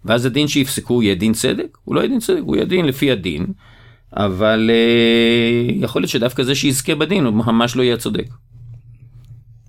[0.06, 1.78] ואז הדין שיפסקו יהיה דין צדק?
[1.84, 3.46] הוא לא יהיה דין צדק, הוא יהיה דין לפי הדין,
[4.14, 8.28] אבל אה, יכול להיות שדווקא זה שיזכה בדין הוא ממש לא יהיה צודק.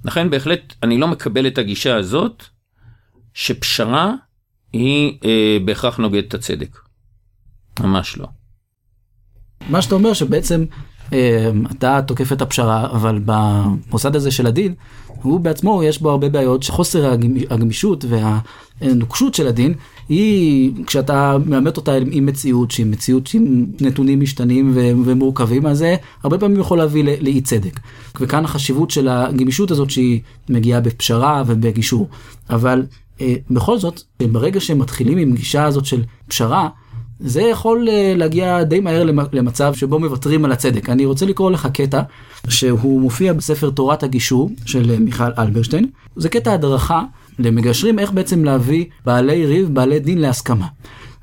[0.05, 2.45] לכן בהחלט אני לא מקבל את הגישה הזאת
[3.35, 4.15] שפשרה
[4.73, 6.79] היא אה, בהכרח נוגדת את הצדק.
[7.81, 8.27] ממש לא.
[9.71, 10.65] מה שאתה אומר שבעצם
[11.13, 14.75] אה, אתה תוקף את הפשרה, אבל במוסד הזה של הדין,
[15.23, 17.13] הוא בעצמו יש בו הרבה בעיות שחוסר
[17.51, 19.75] הגמישות והנוקשות של הדין
[20.09, 26.39] היא כשאתה מאמת אותה עם מציאות שהיא מציאות עם נתונים משתנים ומורכבים אז זה הרבה
[26.39, 27.81] פעמים יכול להביא לאי צדק.
[28.21, 32.09] וכאן החשיבות של הגמישות הזאת שהיא מגיעה בפשרה ובגישור
[32.51, 32.83] אבל
[33.51, 36.69] בכל זאת, ברגע שהם מתחילים עם גישה הזאת של פשרה,
[37.25, 40.89] זה יכול אה, להגיע די מהר למצב שבו מוותרים על הצדק.
[40.89, 42.01] אני רוצה לקרוא לך קטע
[42.49, 45.87] שהוא מופיע בספר תורת הגישור של אה, מיכל אלברשטיין.
[46.17, 47.03] זה קטע הדרכה
[47.39, 50.67] למגשרים איך בעצם להביא בעלי ריב, בעלי דין להסכמה.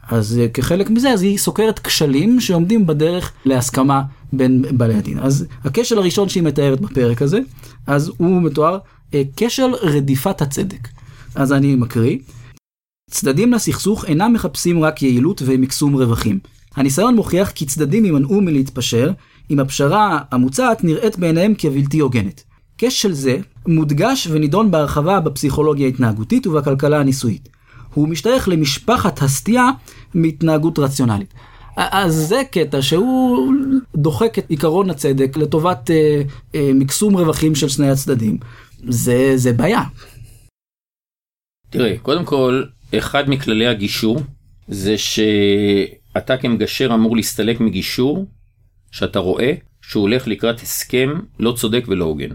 [0.09, 4.01] אז כחלק מזה, אז היא סוקרת כשלים שעומדים בדרך להסכמה
[4.33, 5.19] בין בעלי הדין.
[5.19, 7.39] אז הכשל הראשון שהיא מתארת בפרק הזה,
[7.87, 8.77] אז הוא מתואר
[9.37, 10.87] כשל רדיפת הצדק.
[11.35, 12.17] אז אני מקריא.
[13.09, 16.39] צדדים לסכסוך אינם מחפשים רק יעילות ומקסום רווחים.
[16.75, 19.11] הניסיון מוכיח כי צדדים יימנעו מלהתפשר
[19.51, 22.43] אם הפשרה המוצעת נראית בעיניהם כבלתי הוגנת.
[22.77, 23.37] כשל זה
[23.67, 27.49] מודגש ונידון בהרחבה בפסיכולוגיה ההתנהגותית ובכלכלה הניסויית.
[27.93, 29.69] הוא משתייך למשפחת הסטייה
[30.13, 31.33] מהתנהגות רציונלית.
[31.75, 33.53] אז זה קטע שהוא
[33.95, 36.21] דוחק את עיקרון הצדק לטובת אה,
[36.55, 38.37] אה, מקסום רווחים של שני הצדדים.
[38.89, 39.81] זה, זה בעיה.
[41.69, 42.63] תראה, קודם כל,
[42.97, 44.21] אחד מכללי הגישור
[44.67, 48.25] זה שאתה כמגשר אמור להסתלק מגישור
[48.91, 52.29] שאתה רואה שהוא הולך לקראת הסכם לא צודק ולא הוגן.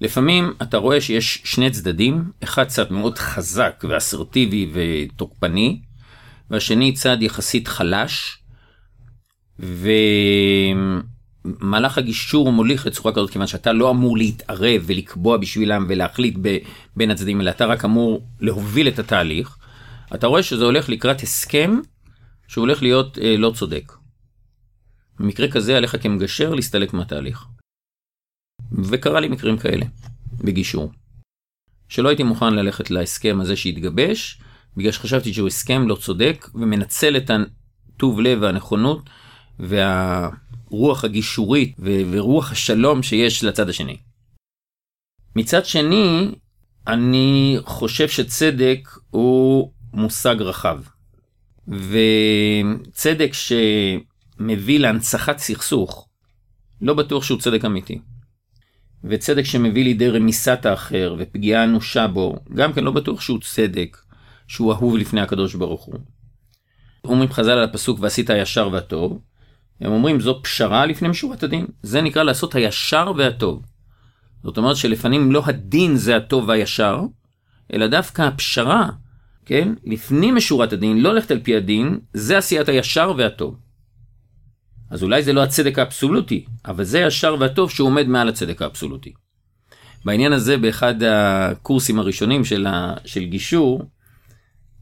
[0.00, 5.80] לפעמים אתה רואה שיש שני צדדים, אחד צד מאוד חזק ואסרטיבי ותוקפני,
[6.50, 8.38] והשני צד יחסית חלש,
[11.60, 16.58] ומהלך הגישור מוליך לצורה כזאת כיוון שאתה לא אמור להתערב ולקבוע בשבילם ולהחליט ב...
[16.96, 19.58] בין הצדדים, אלא אתה רק אמור להוביל את התהליך.
[20.14, 21.80] אתה רואה שזה הולך לקראת הסכם
[22.48, 23.92] שהוא הולך להיות אה, לא צודק.
[25.18, 27.44] במקרה כזה עליך כמגשר להסתלק מהתהליך.
[28.72, 29.86] וקרה לי מקרים כאלה,
[30.44, 30.92] בגישור.
[31.88, 34.40] שלא הייתי מוכן ללכת להסכם הזה שהתגבש,
[34.76, 39.10] בגלל שחשבתי שהוא הסכם לא צודק, ומנצל את הטוב לב והנכונות
[40.70, 43.96] והרוח הגישורית ורוח השלום שיש לצד השני.
[45.36, 46.30] מצד שני,
[46.86, 50.80] אני חושב שצדק הוא מושג רחב.
[51.68, 56.08] וצדק שמביא להנצחת סכסוך,
[56.80, 57.98] לא בטוח שהוא צדק אמיתי.
[59.04, 63.96] וצדק שמביא לידי רמיסת האחר ופגיעה אנושה בו, גם כן לא בטוח שהוא צדק,
[64.46, 65.94] שהוא אהוב לפני הקדוש ברוך הוא.
[67.04, 69.20] אומרים חז"ל על הפסוק ועשית הישר והטוב,
[69.80, 73.62] הם אומרים זו פשרה לפני משורת הדין, זה נקרא לעשות הישר והטוב.
[74.42, 77.00] זאת אומרת שלפנים לא הדין זה הטוב והישר,
[77.72, 78.88] אלא דווקא הפשרה,
[79.46, 83.58] כן, לפנים משורת הדין, לא ללכת על פי הדין, זה עשיית הישר והטוב.
[84.90, 89.12] אז אולי זה לא הצדק האבסולוטי, אבל זה הישר והטוב שהוא עומד מעל הצדק האבסולוטי.
[90.04, 93.82] בעניין הזה, באחד הקורסים הראשונים של, ה, של גישור,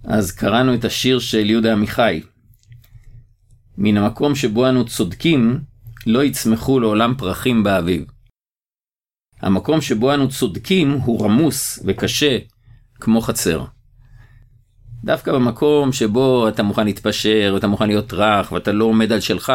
[0.05, 2.21] אז קראנו את השיר של יהודה עמיחי.
[3.79, 5.59] מן המקום שבו אנו צודקים,
[6.07, 8.05] לא יצמחו לעולם פרחים באביב.
[9.41, 12.39] המקום שבו אנו צודקים הוא רמוס וקשה
[13.01, 13.65] כמו חצר.
[15.05, 19.53] דווקא במקום שבו אתה מוכן להתפשר, ואתה מוכן להיות רך, ואתה לא עומד על שלך,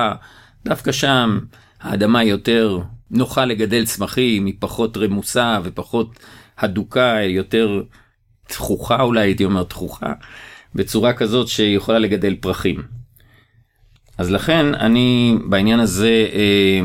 [0.65, 1.39] דווקא שם
[1.79, 2.79] האדמה יותר
[3.11, 6.19] נוחה לגדל צמחים, היא פחות רמוסה ופחות
[6.57, 7.83] הדוקה, יותר
[8.47, 10.13] תכוחה אולי, הייתי אומר תכוחה,
[10.75, 13.00] בצורה כזאת שהיא יכולה לגדל פרחים.
[14.21, 16.81] אז לכן אני בעניין הזה אה,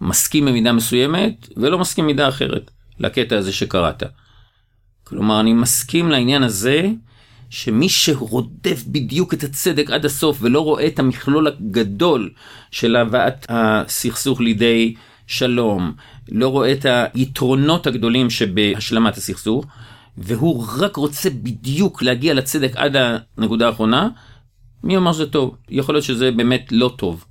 [0.00, 4.02] מסכים במידה מסוימת ולא מסכים במידה אחרת לקטע הזה שקראת.
[5.04, 6.88] כלומר אני מסכים לעניין הזה
[7.50, 12.30] שמי שרודף בדיוק את הצדק עד הסוף ולא רואה את המכלול הגדול
[12.70, 14.94] של הבאת הסכסוך לידי
[15.26, 15.92] שלום,
[16.28, 19.66] לא רואה את היתרונות הגדולים שבהשלמת הסכסוך,
[20.18, 22.96] והוא רק רוצה בדיוק להגיע לצדק עד
[23.38, 24.08] הנקודה האחרונה,
[24.86, 25.56] מי אומר שזה טוב?
[25.68, 27.24] יכול להיות שזה באמת לא טוב,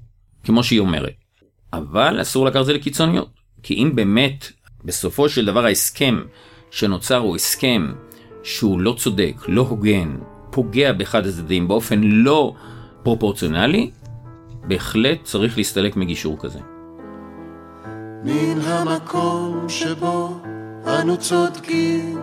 [0.44, 1.14] כמו שהיא אומרת.
[1.74, 3.30] אבל אסור לקחת את זה לקיצוניות,
[3.64, 4.52] כי אם באמת
[4.86, 6.24] בסופו של דבר ההסכם
[6.72, 7.94] שנוצר הוא הסכם
[8.44, 10.18] שהוא לא צודק, לא הוגן,
[10.52, 12.54] פוגע באחד הצדדים באופן לא
[13.04, 13.92] פרופורציונלי,
[14.68, 16.60] בהחלט צריך להסתלק מגישור כזה.
[18.24, 20.42] מן המקום שבו
[20.88, 22.20] אנו צודקים,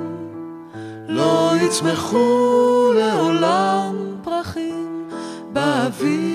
[1.09, 4.92] לא יצמחו לעולם פרחים
[5.53, 6.33] באביב.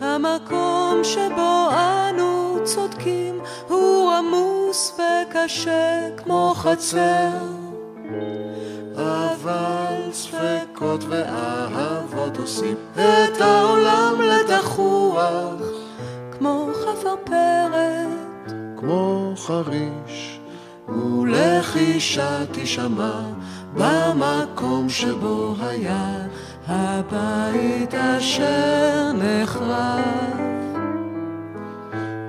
[0.00, 7.58] המקום שבו אנו צודקים הוא עמוס וקשה כמו חצר.
[8.96, 15.54] אבל ספקות ואהבות עושים את העולם לדחוח
[16.38, 20.40] כמו חפרפרת, כמו חריש,
[20.88, 23.20] ולחישה תשמע
[23.74, 26.26] במקום שבו היה
[26.66, 30.48] הבית אשר נחרב.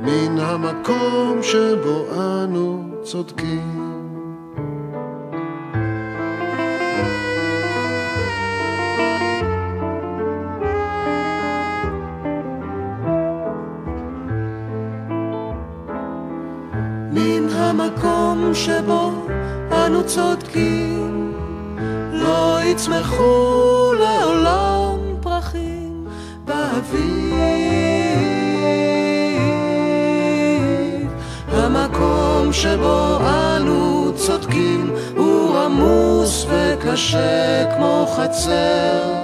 [0.02, 3.90] מן המקום שבו אנו צודקים.
[17.12, 19.12] מן המקום שבו
[19.72, 21.19] אנו צודקים,
[22.30, 26.08] לא ויצמחו לעולם פרחים
[26.46, 27.40] באביב.
[31.48, 39.24] המקום שבו אנו צודקים הוא עמוס וקשה כמו חצר.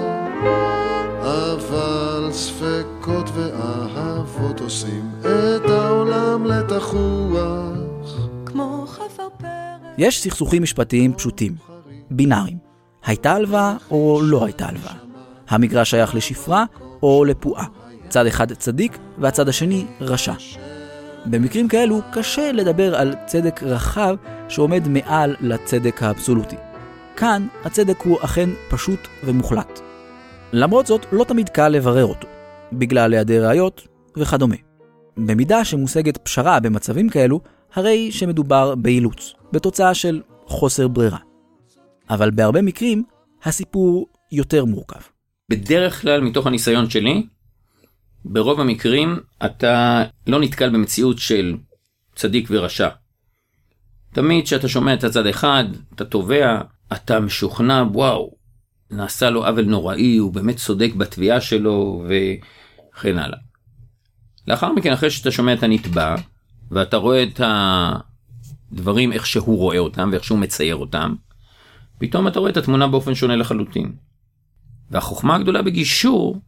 [1.21, 8.17] אבל ספקות ואהבות עושים את העולם לתחוח.
[8.45, 9.49] כמו חפר פרק.
[9.97, 11.55] יש סכסוכים משפטיים פשוטים,
[12.11, 12.64] בינאריים.
[13.05, 14.93] הייתה הלוואה או לא הייתה הלוואה.
[15.49, 16.65] המגרש שייך לשפרה
[17.03, 17.65] או לפועה.
[18.09, 20.33] צד אחד צדיק והצד השני רשע.
[21.25, 24.15] במקרים כאלו קשה לדבר על צדק רחב
[24.49, 26.55] שעומד מעל לצדק האבסולוטי.
[27.15, 29.79] כאן הצדק הוא אכן פשוט ומוחלט.
[30.53, 32.27] למרות זאת, לא תמיד קל לברר אותו,
[32.73, 33.87] בגלל היעדר ראיות
[34.17, 34.55] וכדומה.
[35.17, 37.39] במידה שמושגת פשרה במצבים כאלו,
[37.73, 41.17] הרי שמדובר באילוץ, בתוצאה של חוסר ברירה.
[42.09, 43.03] אבל בהרבה מקרים,
[43.43, 44.99] הסיפור יותר מורכב.
[45.49, 47.27] בדרך כלל, מתוך הניסיון שלי,
[48.25, 51.57] ברוב המקרים אתה לא נתקל במציאות של
[52.15, 52.89] צדיק ורשע.
[54.13, 55.63] תמיד כשאתה שומע את הצד אחד,
[55.95, 56.61] אתה תובע,
[56.93, 58.35] אתה משוכנע, וואו,
[58.91, 63.37] נעשה לו עוול נוראי, הוא באמת צודק בתביעה שלו, וכן הלאה.
[64.47, 66.15] לאחר מכן, אחרי שאתה שומע את הנתבע,
[66.71, 67.41] ואתה רואה את
[68.71, 71.15] הדברים איך שהוא רואה אותם ואיך שהוא מצייר אותם,
[71.99, 73.95] פתאום אתה רואה את התמונה באופן שונה לחלוטין.
[74.91, 76.41] והחוכמה הגדולה בגישור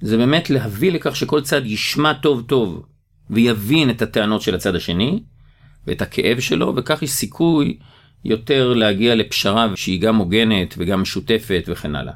[0.00, 2.86] זה באמת להביא לכך שכל צד ישמע טוב טוב
[3.30, 5.22] ויבין את הטענות של הצד השני
[5.86, 7.78] ואת הכאב שלו, וכך יש סיכוי
[8.24, 12.12] יותר להגיע לפשרה שהיא גם הוגנת וגם משותפת וכן הלאה.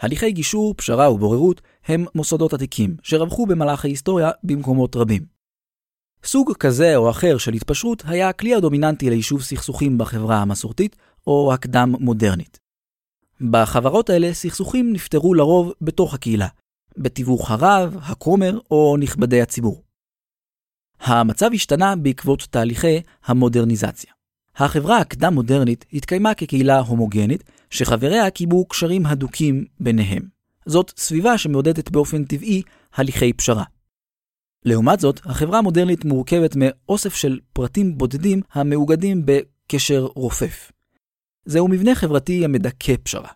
[0.00, 5.31] הליכי גישור, פשרה ובוררות הם מוסדות עתיקים שרווחו במהלך ההיסטוריה במקומות רבים.
[6.24, 12.58] סוג כזה או אחר של התפשרות היה הכלי הדומיננטי ליישוב סכסוכים בחברה המסורתית או הקדם-מודרנית.
[13.50, 16.48] בחברות האלה סכסוכים נפתרו לרוב בתוך הקהילה,
[16.96, 19.82] בתיווך הרב, הכומר או נכבדי הציבור.
[21.00, 24.12] המצב השתנה בעקבות תהליכי המודרניזציה.
[24.56, 30.22] החברה הקדם-מודרנית התקיימה כקהילה הומוגנית, שחבריה קיבלו קשרים הדוקים ביניהם.
[30.66, 32.62] זאת סביבה שמעודדת באופן טבעי
[32.94, 33.64] הליכי פשרה.
[34.64, 40.72] לעומת זאת, החברה המודרנית מורכבת מאוסף של פרטים בודדים המאוגדים בקשר רופף.
[41.44, 43.28] זהו מבנה חברתי המדכא פשרה.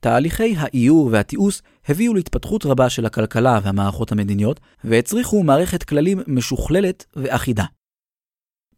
[0.00, 7.64] תהליכי האיור והתיעוש הביאו להתפתחות רבה של הכלכלה והמערכות המדיניות, והצריכו מערכת כללים משוכללת ואחידה.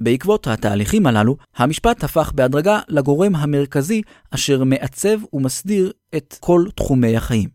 [0.00, 7.48] בעקבות התהליכים הללו, המשפט הפך בהדרגה לגורם המרכזי אשר מעצב ומסדיר את כל תחומי החיים.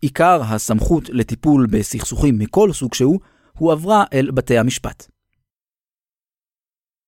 [0.00, 3.20] עיקר הסמכות לטיפול בסכסוכים מכל סוג שהוא,
[3.58, 5.06] הועברה אל בתי המשפט.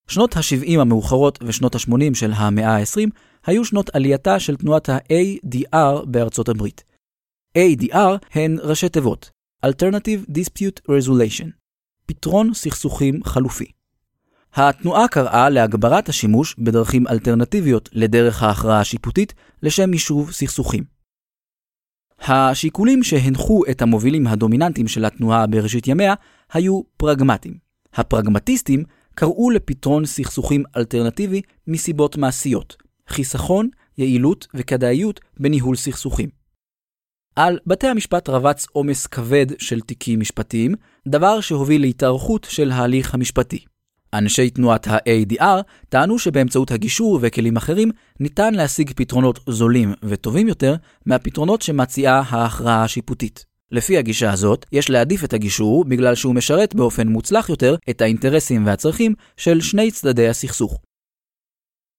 [0.09, 3.11] שנות ה-70 המאוחרות ושנות ה-80 של המאה ה-20
[3.47, 6.85] היו שנות עלייתה של תנועת ה-ADR בארצות הברית.
[7.59, 9.31] ADR הן ראשי תיבות
[9.67, 11.49] Alternative Dispute Resolution,
[12.07, 13.73] פתרון סכסוכים חלופי.
[14.55, 21.00] התנועה קראה להגברת השימוש בדרכים אלטרנטיביות לדרך ההכרעה השיפוטית לשם יישוב סכסוכים.
[22.21, 26.15] השיקולים שהנחו את המובילים הדומיננטיים של התנועה בראשית ימיה
[26.53, 27.55] היו פרגמטיים.
[27.95, 32.77] הפרגמטיסטים קראו לפתרון סכסוכים אלטרנטיבי מסיבות מעשיות,
[33.09, 36.29] חיסכון, יעילות וכדאיות בניהול סכסוכים.
[37.37, 40.75] על בתי המשפט רבץ עומס כבד של תיקים משפטיים,
[41.09, 43.65] דבר שהוביל להתארכות של ההליך המשפטי.
[44.15, 50.75] אנשי תנועת ה-ADR טענו שבאמצעות הגישור וכלים אחרים ניתן להשיג פתרונות זולים וטובים יותר
[51.07, 53.45] מהפתרונות שמציעה ההכרעה השיפוטית.
[53.73, 58.67] לפי הגישה הזאת, יש להעדיף את הגישור בגלל שהוא משרת באופן מוצלח יותר את האינטרסים
[58.67, 60.79] והצרכים של שני צדדי הסכסוך.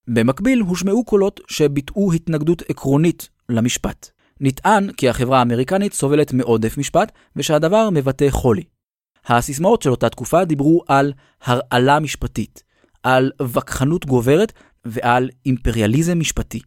[0.07, 4.09] במקביל הושמעו קולות שביטאו התנגדות עקרונית למשפט.
[4.41, 8.63] נטען כי החברה האמריקנית סובלת מעודף משפט ושהדבר מבטא חולי.
[9.25, 12.63] הסיסמאות של אותה תקופה דיברו על הרעלה משפטית,
[13.03, 14.53] על וכחנות גוברת
[14.85, 16.59] ועל אימפריאליזם משפטי.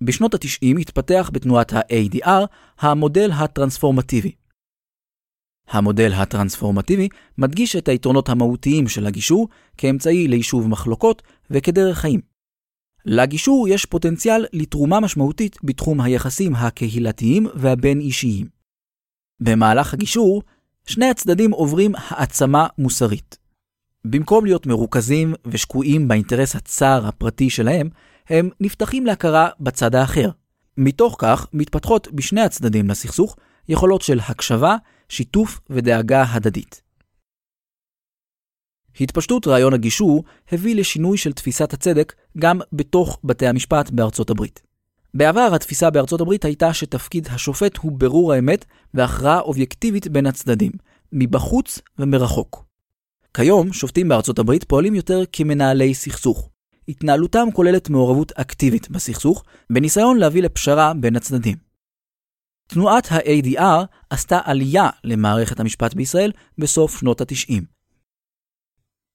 [0.00, 2.46] בשנות ה-90 התפתח בתנועת ה-ADR
[2.78, 4.32] המודל הטרנספורמטיבי.
[5.68, 7.08] המודל הטרנספורמטיבי
[7.38, 9.48] מדגיש את היתרונות המהותיים של הגישור
[9.78, 12.20] כאמצעי ליישוב מחלוקות וכדרך חיים.
[13.06, 18.46] לגישור יש פוטנציאל לתרומה משמעותית בתחום היחסים הקהילתיים והבין-אישיים.
[19.40, 20.42] במהלך הגישור,
[20.86, 23.38] שני הצדדים עוברים העצמה מוסרית.
[24.04, 27.88] במקום להיות מרוכזים ושקועים באינטרס הצר הפרטי שלהם,
[28.28, 30.30] הם נפתחים להכרה בצד האחר.
[30.76, 33.36] מתוך כך מתפתחות בשני הצדדים לסכסוך
[33.68, 34.76] יכולות של הקשבה,
[35.08, 36.82] שיתוף ודאגה הדדית.
[39.00, 44.62] התפשטות רעיון הגישור הביא לשינוי של תפיסת הצדק גם בתוך בתי המשפט בארצות הברית.
[45.14, 50.72] בעבר התפיסה בארצות הברית הייתה שתפקיד השופט הוא בירור האמת והכרעה אובייקטיבית בין הצדדים,
[51.12, 52.64] מבחוץ ומרחוק.
[53.36, 56.50] כיום שופטים בארצות הברית פועלים יותר כמנהלי סכסוך.
[56.88, 61.56] התנהלותם כוללת מעורבות אקטיבית בסכסוך, בניסיון להביא לפשרה בין הצדדים.
[62.66, 67.62] תנועת ה-ADR עשתה עלייה למערכת המשפט בישראל בסוף שנות ה-90.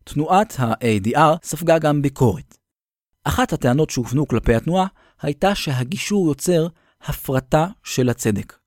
[0.04, 2.58] תנועת ה-ADR ספגה גם ביקורת.
[3.24, 4.86] אחת הטענות שהופנו כלפי התנועה
[5.22, 6.68] הייתה שהגישור יוצר
[7.02, 8.58] הפרטה של הצדק.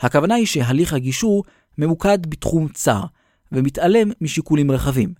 [0.00, 1.44] הכוונה היא שהליך הגישור
[1.78, 3.02] ממוקד בתחום צר,
[3.52, 5.14] ומתעלם משיקולים רחבים.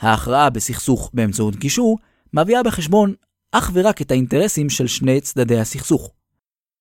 [0.00, 1.98] ההכרעה בסכסוך באמצעות גישור
[2.34, 3.14] מביאה בחשבון
[3.52, 6.12] אך ורק את האינטרסים של שני צדדי הסכסוך.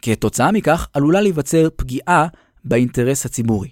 [0.02, 2.28] כתוצאה מכך עלולה להיווצר פגיעה
[2.66, 3.70] באינטרס הציבורי.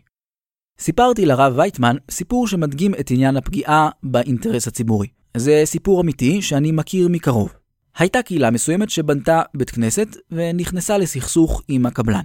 [0.80, 5.08] סיפרתי לרב וייטמן סיפור שמדגים את עניין הפגיעה באינטרס הציבורי.
[5.38, 7.59] זה סיפור אמיתי שאני מכיר מקרוב.
[8.00, 12.24] הייתה קהילה מסוימת שבנתה בית כנסת ונכנסה לסכסוך עם הקבלן.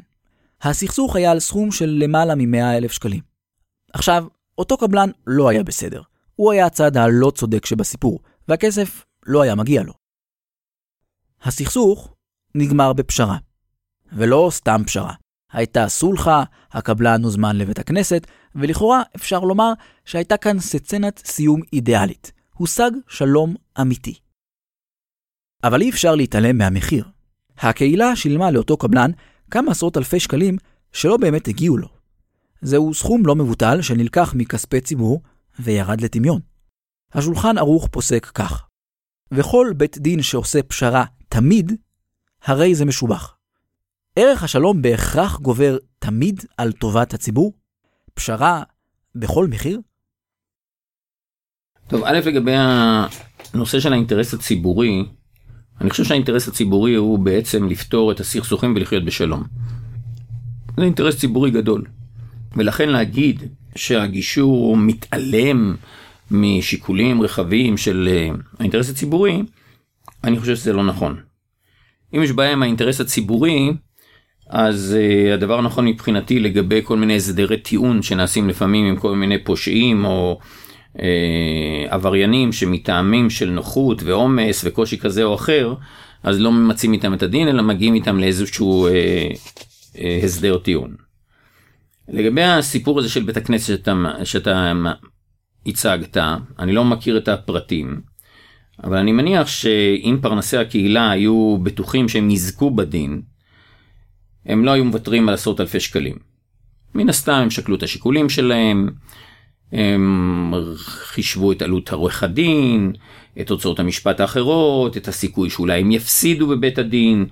[0.63, 3.21] הסכסוך היה על סכום של למעלה מ-100 אלף שקלים.
[3.93, 4.25] עכשיו,
[4.59, 6.03] אותו קבלן לא היה בסדר.
[6.37, 9.93] הוא היה הצד הלא צודק שבסיפור, והכסף לא היה מגיע לו.
[11.43, 12.15] הסכסוך
[12.55, 13.37] נגמר בפשרה.
[14.13, 15.15] ולא סתם פשרה.
[15.53, 19.73] הייתה סולחה, הקבלן הוזמן לבית הכנסת, ולכאורה אפשר לומר
[20.05, 22.33] שהייתה כאן סצנת סיום אידיאלית.
[22.53, 24.24] הושג שלום אמיתי.
[25.65, 27.05] אבל אי אפשר להתעלם מהמחיר.
[27.59, 29.11] הקהילה שילמה לאותו קבלן
[29.51, 30.57] כמה עשרות אלפי שקלים
[30.93, 31.89] שלא באמת הגיעו לו.
[32.61, 35.23] זהו סכום לא מבוטל שנלקח מכספי ציבור
[35.59, 36.41] וירד לטמיון.
[37.13, 38.67] השולחן ערוך פוסק כך:
[39.31, 41.73] וכל בית דין שעושה פשרה תמיד,
[42.43, 43.37] הרי זה משובח.
[44.17, 47.53] ערך השלום בהכרח גובר תמיד על טובת הציבור?
[48.15, 48.63] פשרה
[49.15, 49.81] בכל מחיר?
[51.89, 55.05] טוב, א', לגבי הנושא של האינטרס הציבורי,
[55.81, 59.43] אני חושב שהאינטרס הציבורי הוא בעצם לפתור את הסכסוכים ולחיות בשלום.
[60.77, 61.85] זה אינטרס ציבורי גדול.
[62.57, 63.43] ולכן להגיד
[63.77, 65.77] שהגישור מתעלם
[66.31, 69.43] משיקולים רחבים של אה, האינטרס הציבורי,
[70.25, 71.17] אני חושב שזה לא נכון.
[72.15, 73.73] אם יש בעיה עם האינטרס הציבורי,
[74.49, 79.45] אז uh, הדבר הנכון מבחינתי לגבי כל מיני הסדרי טיעון שנעשים לפעמים עם כל מיני
[79.45, 80.39] פושעים או
[81.89, 85.75] עבריינים שמטעמים של נוחות ועומס וקושי כזה או אחר,
[86.23, 88.91] אז לא ממצים איתם את הדין אלא מגיעים איתם לאיזשהו uh,
[89.95, 90.95] uh, הסדר טיעון.
[92.09, 93.93] לגבי הסיפור הזה של בית הכנסת שאתה,
[94.25, 94.73] שאתה
[95.67, 96.17] הצגת,
[96.59, 98.01] אני לא מכיר את הפרטים,
[98.85, 103.23] אבל אני מניח שאם פרנסי הקהילה היו בטוחים שהם יזכו בדין,
[104.47, 106.17] הם לא היו מוותרים על עשרות אלפי שקלים.
[106.95, 108.89] מן הסתם הם שקלו את השיקולים שלהם,
[109.73, 112.93] הם חישבו את עלות עורך הדין,
[113.41, 117.27] את הוצאות המשפט האחרות, את הסיכוי שאולי הם יפסידו בבית הדין.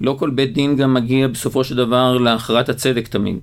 [0.00, 3.38] לא כל בית דין גם מגיע בסופו של דבר להכרעת הצדק תמיד.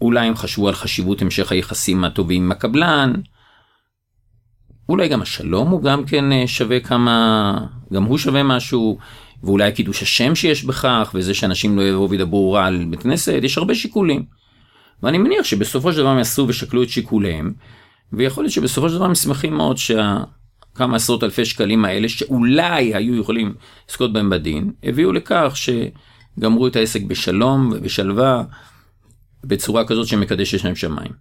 [0.00, 3.12] אולי הם חשבו על חשיבות המשך היחסים הטובים עם הקבלן.
[4.88, 8.98] אולי גם השלום הוא גם כן אה, שווה כמה, גם הוא שווה משהו,
[9.42, 13.58] ואולי קידוש השם שיש בכך, וזה שאנשים לא יבואו וידברו רע על בית כנסת, יש
[13.58, 14.39] הרבה שיקולים.
[15.02, 17.52] ואני מניח שבסופו של דבר הם יעשו ושקלו את שיקוליהם,
[18.12, 23.14] ויכול להיות שבסופו של דבר הם שמחים מאוד שכמה עשרות אלפי שקלים האלה, שאולי היו
[23.14, 23.54] יכולים
[23.88, 25.70] לזכות בהם בדין, הביאו לכך ש...
[26.38, 28.44] גמרו את העסק בשלום ובשלווה,
[29.44, 31.12] בצורה כזאת שמקדשת להם שמיים.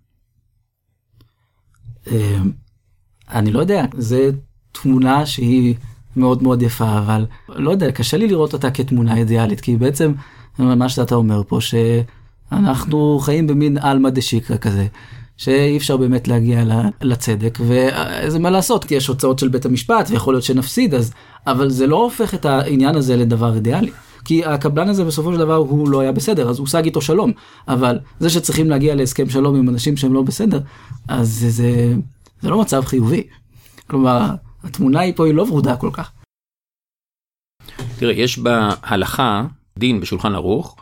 [2.08, 2.52] אמ,
[3.30, 4.18] אני לא יודע, זו
[4.72, 5.76] תמונה שהיא
[6.16, 10.14] מאוד מאוד יפה, אבל לא יודע, קשה לי לראות אותה כתמונה אידיאלית, כי בעצם
[10.60, 11.62] מה שאתה אומר פה,
[12.50, 14.88] שאנחנו חיים במין עלמא דשיקרא כזה.
[15.38, 16.64] שאי אפשר באמת להגיע
[17.02, 21.14] לצדק, וזה מה לעשות, כי יש הוצאות של בית המשפט, ויכול להיות שנפסיד, אז,
[21.48, 23.92] אבל זה לא הופך את העניין הזה לדבר אידיאלי.
[24.26, 27.32] כי הקבלן הזה בסופו של דבר הוא לא היה בסדר, אז הושג איתו שלום.
[27.68, 30.60] אבל זה שצריכים להגיע להסכם שלום עם אנשים שהם לא בסדר,
[31.08, 31.94] אז זה, זה,
[32.42, 33.24] זה לא מצב חיובי.
[33.88, 34.30] כלומר,
[34.64, 36.12] התמונה היא פה היא לא ורודה כל כך.
[38.00, 39.46] תראה, יש בהלכה
[39.80, 40.76] דין בשולחן ערוך,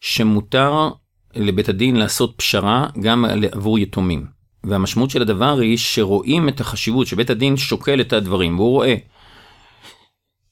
[0.00, 0.90] שמותר
[1.34, 4.26] לבית הדין לעשות פשרה גם עבור יתומים.
[4.64, 8.94] והמשמעות של הדבר היא שרואים את החשיבות, שבית הדין שוקל את הדברים, והוא רואה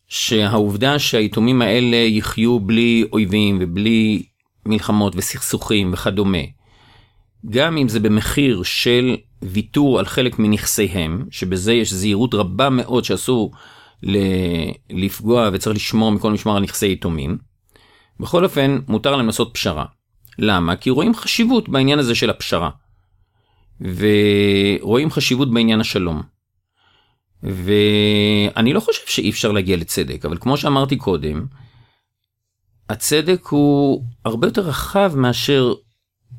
[0.09, 4.23] שהעובדה שהיתומים האלה יחיו בלי אויבים ובלי
[4.67, 6.39] מלחמות וסכסוכים וכדומה,
[7.51, 13.53] גם אם זה במחיר של ויתור על חלק מנכסיהם, שבזה יש זהירות רבה מאוד שאסור
[14.91, 17.39] לפגוע וצריך לשמור מכל משמר על נכסי יתומים,
[18.21, 19.85] בכל אופן מותר להם לעשות פשרה.
[20.39, 20.77] למה?
[20.77, 22.71] כי רואים חשיבות בעניין הזה של הפשרה.
[23.81, 26.23] ורואים חשיבות בעניין השלום.
[27.43, 31.47] ואני לא חושב שאי אפשר להגיע לצדק, אבל כמו שאמרתי קודם,
[32.89, 35.75] הצדק הוא הרבה יותר רחב מאשר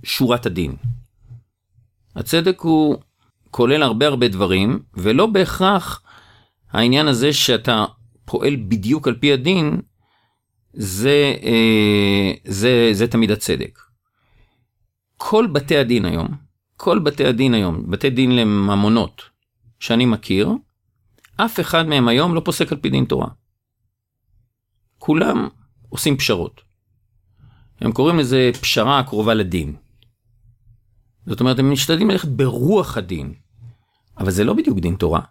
[0.03, 0.75] שורת הדין.
[2.15, 2.97] הצדק הוא
[3.51, 6.01] כולל הרבה הרבה דברים, ולא בהכרח
[6.71, 7.85] העניין הזה שאתה
[8.25, 9.81] פועל בדיוק על פי הדין,
[10.73, 13.79] זה, אה, זה, זה תמיד הצדק.
[15.17, 16.27] כל בתי הדין היום,
[16.77, 19.21] כל בתי הדין היום, בתי דין לממונות
[19.79, 20.49] שאני מכיר,
[21.35, 23.27] אף אחד מהם היום לא פוסק על פי דין תורה.
[24.97, 25.47] כולם
[25.89, 26.61] עושים פשרות.
[27.81, 29.75] הם קוראים לזה פשרה הקרובה לדין.
[31.25, 33.33] זאת אומרת, הם משתדלים ללכת ברוח הדין,
[34.17, 35.21] אבל זה לא בדיוק דין תורה.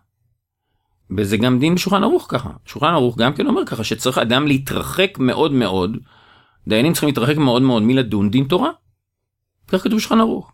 [1.16, 2.50] וזה גם דין בשולחן ערוך ככה.
[2.66, 5.96] שולחן ערוך גם כן אומר ככה שצריך אדם להתרחק מאוד מאוד,
[6.68, 8.70] דיינים צריכים להתרחק מאוד מאוד מלדון דין תורה.
[9.68, 10.52] כך כתוב בשולחן ערוך.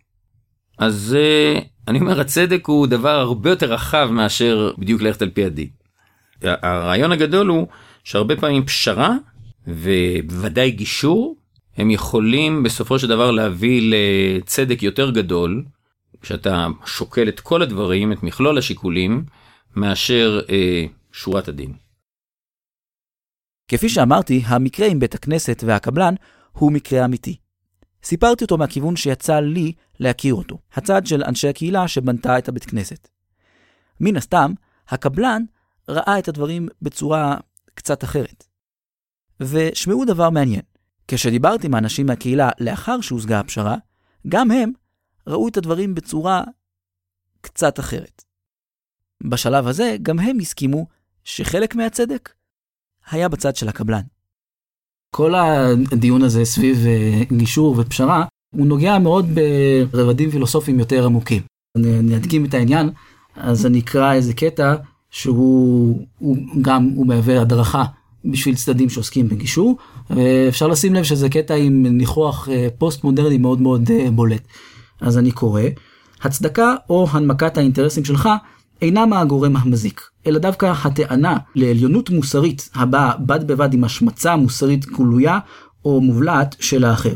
[0.79, 5.45] אז uh, אני אומר הצדק הוא דבר הרבה יותר רחב מאשר בדיוק ללכת על פי
[5.45, 5.69] הדין.
[6.43, 7.67] הרעיון הגדול הוא
[8.05, 9.17] שהרבה פעמים פשרה
[9.67, 11.37] ובוודאי גישור
[11.77, 15.65] הם יכולים בסופו של דבר להביא לצדק יותר גדול
[16.23, 19.25] כשאתה שוקל את כל הדברים את מכלול השיקולים
[19.77, 21.73] מאשר אה, שורת הדין.
[23.69, 26.15] כפי שאמרתי, המקרה עם בית הכנסת והקבלן
[26.53, 27.37] הוא מקרה אמיתי.
[28.05, 33.09] סיפרתי אותו מהכיוון שיצא לי להכיר אותו, הצד של אנשי הקהילה שבנתה את הבית כנסת.
[34.01, 34.53] מן הסתם,
[34.89, 35.43] הקבלן
[35.89, 37.37] ראה את הדברים בצורה
[37.75, 38.45] קצת אחרת.
[39.41, 40.63] ושמעו דבר מעניין,
[41.09, 43.77] כשדיברתי עם האנשים מהקהילה לאחר שהושגה הפשרה,
[44.29, 44.73] גם הם
[45.27, 46.45] ראו את הדברים בצורה
[47.41, 48.25] קצת אחרת.
[49.25, 50.87] בשלב הזה גם הם הסכימו
[51.25, 52.33] שחלק מהצדק
[53.11, 54.01] היה בצד של הקבלן.
[55.11, 59.39] כל הדיון הזה סביב אה, גישור ופשרה, הוא נוגע מאוד
[59.91, 61.43] ברבדים פילוסופיים יותר עמוקים.
[61.77, 62.91] אני אדגים את העניין,
[63.37, 64.75] אז אני אקרא איזה קטע
[65.11, 67.85] שהוא הוא גם, הוא מהווה הדרכה
[68.25, 69.77] בשביל צדדים שעוסקים בגישור.
[70.49, 74.43] אפשר לשים לב שזה קטע עם ניחוח אה, פוסט מודרני מאוד מאוד אה, בולט.
[75.01, 75.63] אז אני קורא,
[76.23, 78.29] הצדקה או הנמקת האינטרסים שלך
[78.85, 85.39] אינם הגורם המזיק, אלא דווקא הטענה לעליונות מוסרית הבאה בד בבד עם השמצה מוסרית גלויה
[85.85, 87.15] או מובלעת של האחר.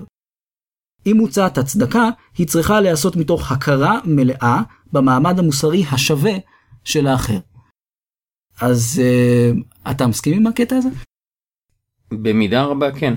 [1.07, 4.62] אם מוצעת הצדקה, היא צריכה להיעשות מתוך הכרה מלאה
[4.93, 6.33] במעמד המוסרי השווה
[6.85, 7.39] של האחר.
[8.61, 10.89] אז uh, אתה מסכים עם הקטע הזה?
[12.11, 13.14] במידה רבה כן.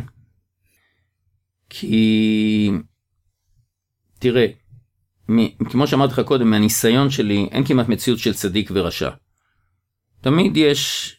[1.70, 2.72] כי
[4.20, 4.46] תראה,
[5.70, 9.10] כמו שאמרתי לך קודם, מהניסיון שלי, אין כמעט מציאות של צדיק ורשע.
[10.22, 11.16] תמיד יש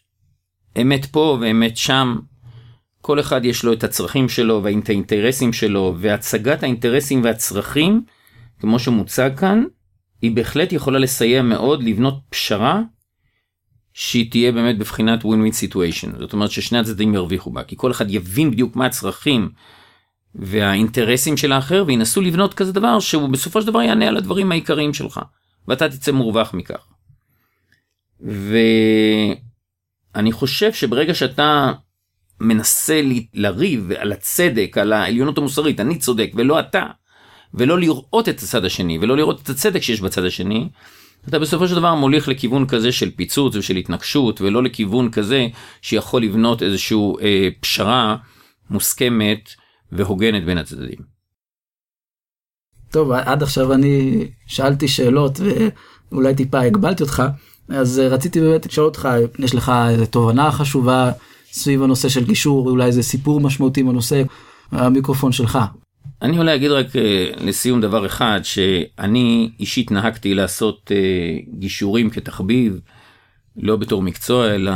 [0.81, 2.17] אמת פה ואמת שם.
[3.01, 8.05] כל אחד יש לו את הצרכים שלו ואת האינטרסים שלו, והצגת האינטרסים והצרכים,
[8.61, 9.65] כמו שמוצג כאן,
[10.23, 12.83] היא בהחלט יכולה לסייע מאוד לבנות פשרה
[13.93, 16.19] שהיא תהיה באמת בבחינת win-win situation.
[16.19, 19.51] זאת אומרת ששני הצדדים ירוויחו בה, כי כל אחד יבין בדיוק מה הצרכים
[20.35, 24.95] והאינטרסים של האחר וינסו לבנות כזה דבר שהוא בסופו של דבר יענה על הדברים העיקריים
[24.95, 25.21] שלך
[25.69, 26.87] ואתה תצא מורווח מכך.
[30.15, 31.73] ואני חושב שברגע שאתה
[32.41, 33.01] מנסה
[33.35, 36.87] לריב על הצדק על העליונות המוסרית אני צודק ולא אתה
[37.55, 40.69] ולא לראות את הצד השני ולא לראות את הצדק שיש בצד השני
[41.29, 45.47] אתה בסופו של דבר מוליך לכיוון כזה של פיצוץ ושל התנגשות ולא לכיוון כזה
[45.83, 48.17] שיכול לבנות איזושהי אה, פשרה
[48.71, 49.51] מוסכמת
[49.93, 50.99] והוגנת בין הצדדים.
[52.91, 55.41] טוב, עד עכשיו אני שאלתי שאלות
[56.11, 57.23] ואולי טיפה הגבלתי אותך,
[57.69, 61.13] אז רציתי באמת לשאול אותך, יש לך איזה תובנה חשובה
[61.53, 64.23] סביב הנושא של גישור, אולי איזה סיפור משמעותי בנושא,
[64.71, 65.59] המיקרופון שלך.
[66.23, 72.81] אני אולי אגיד רק אה, לסיום דבר אחד, שאני אישית נהגתי לעשות אה, גישורים כתחביב,
[73.57, 74.73] לא בתור מקצוע, אלא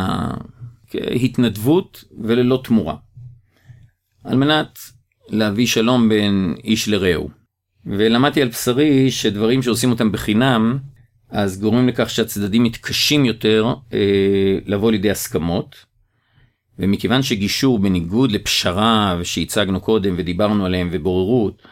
[0.91, 2.95] כהתנדבות וללא תמורה.
[4.25, 4.79] על מנת
[5.29, 7.31] להביא שלום בין איש לרעהו.
[7.87, 10.79] ולמדתי על בשרי שדברים שעושים אותם בחינם,
[11.31, 15.77] אז גורמים לכך שהצדדים מתקשים יותר אה, לבוא לידי הסכמות.
[16.79, 21.63] ומכיוון שגישור בניגוד לפשרה שהצגנו קודם ודיברנו עליהם ובוררות,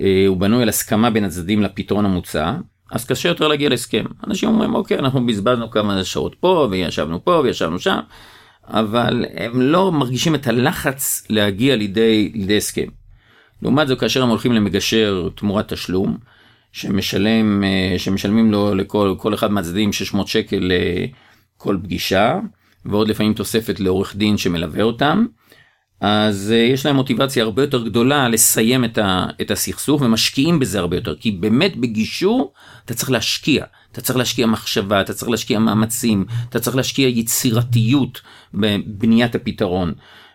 [0.00, 2.54] אה, הוא בנוי על הסכמה בין הצדדים לפתרון המוצע,
[2.92, 4.04] אז קשה יותר להגיע להסכם.
[4.26, 7.98] אנשים אומרים אוקיי אנחנו בזבזנו כמה שעות פה וישבנו פה וישבנו שם.
[8.68, 12.86] אבל הם לא מרגישים את הלחץ להגיע לידי, לידי הסכם.
[13.62, 16.16] לעומת זאת כאשר הם הולכים למגשר תמורת תשלום,
[16.72, 20.70] שמשלם, אה, שמשלמים לו לכל אחד מהצדדים 600 שקל
[21.56, 22.38] לכל פגישה,
[22.84, 25.26] ועוד לפעמים תוספת לעורך דין שמלווה אותם,
[26.00, 30.78] אז uh, יש להם מוטיבציה הרבה יותר גדולה לסיים את, ה, את הסכסוך ומשקיעים בזה
[30.78, 32.52] הרבה יותר כי באמת בגישור
[32.84, 38.20] אתה צריך להשקיע אתה צריך להשקיע מחשבה אתה צריך להשקיע מאמצים אתה צריך להשקיע יצירתיות
[38.54, 39.92] בבניית הפתרון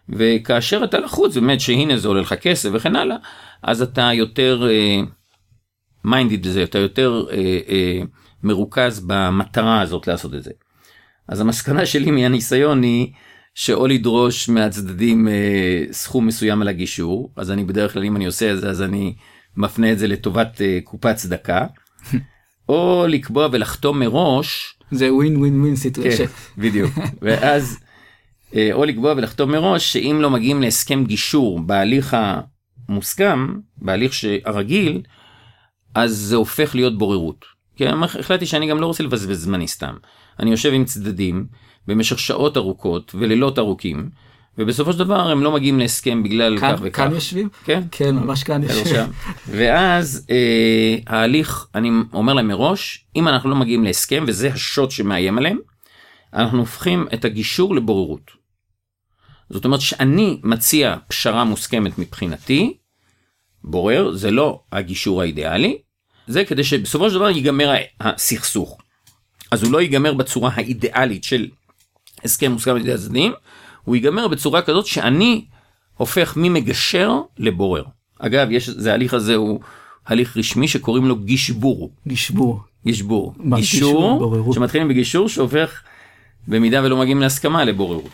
[0.10, 3.18] וכאשר אתה לחוץ באמת שהנה זה עולה לך כסף וכן הלאה
[3.64, 4.68] אז אתה יותר
[6.06, 8.08] minded אה, בזה אתה יותר אה, אה,
[8.44, 10.52] מרוכז במטרה הזאת לעשות את זה.
[11.28, 13.12] אז המסקנה שלי מהניסיון היא
[13.56, 18.54] שאו לדרוש מהצדדים אה, סכום מסוים על הגישור, אז אני בדרך כלל אם אני עושה
[18.54, 19.16] את זה אז אני
[19.58, 21.66] מפנה את זה לטובת אה, קופת צדקה,
[22.70, 24.78] או לקבוע ולחתום מראש.
[24.92, 26.26] זה ווין ווין ווין סיטואשן.
[26.26, 26.92] כן, בדיוק.
[27.22, 27.80] ואז
[28.56, 32.18] אה, או לקבוע ולחתום מראש שאם לא מגיעים להסכם גישור בהליך
[32.90, 33.48] המוסכם,
[33.78, 34.14] בהליך
[34.46, 35.02] הרגיל,
[35.96, 37.46] אז זה הופך להיות בוררות.
[37.76, 39.94] כי החלטתי שאני גם לא רוצה לבזבז זמני סתם.
[40.40, 41.46] אני יושב עם צדדים
[41.88, 44.10] במשך שעות ארוכות ולילות ארוכים,
[44.58, 46.98] ובסופו של דבר הם לא מגיעים להסכם בגלל כאן, כך וכך.
[46.98, 47.50] כאן יושבים?
[47.64, 47.84] כן.
[47.92, 49.06] כן, ממש כאן יושבים.
[49.48, 55.38] ואז אה, ההליך, אני אומר להם מראש, אם אנחנו לא מגיעים להסכם, וזה השוט שמאיים
[55.38, 55.58] עליהם,
[56.34, 58.32] אנחנו הופכים את הגישור לבוררות.
[59.50, 62.78] זאת אומרת שאני מציע פשרה מוסכמת מבחינתי,
[63.64, 65.78] בורר, זה לא הגישור האידיאלי,
[66.28, 68.78] זה כדי שבסופו של דבר ייגמר הסכסוך.
[69.52, 71.48] אז הוא לא ייגמר בצורה האידיאלית של
[72.24, 73.34] הסכם מוסכם על ידי הצדדים,
[73.84, 75.46] הוא ייגמר בצורה כזאת שאני
[75.98, 77.84] הופך ממגשר לבורר.
[78.20, 79.60] אגב, יש, זה ההליך הזה הוא
[80.06, 81.94] הליך רשמי שקוראים לו גישבור.
[82.08, 82.60] גישבור.
[82.86, 83.34] גישבור.
[83.56, 85.82] גישור, שמתחילים בגישור שהופך
[86.48, 88.12] במידה ולא מגיעים להסכמה לבוררות.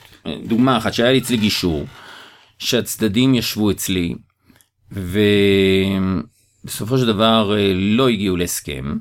[0.47, 1.85] דוגמה אחת שהיה לי אצלי גישור,
[2.59, 4.15] שהצדדים ישבו אצלי,
[4.91, 6.17] ובסופו
[6.97, 8.97] של דבר אה, לא הגיעו להסכם,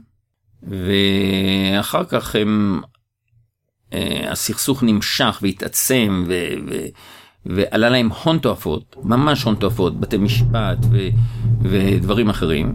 [0.62, 2.80] ואחר כך הם
[4.30, 6.32] הסכסוך נמשך והתעצם ו,
[6.70, 6.76] ו,
[7.46, 11.08] ועלה להם הון תועפות, ממש הון תועפות, בתי משפט ו,
[11.62, 12.74] ודברים אחרים.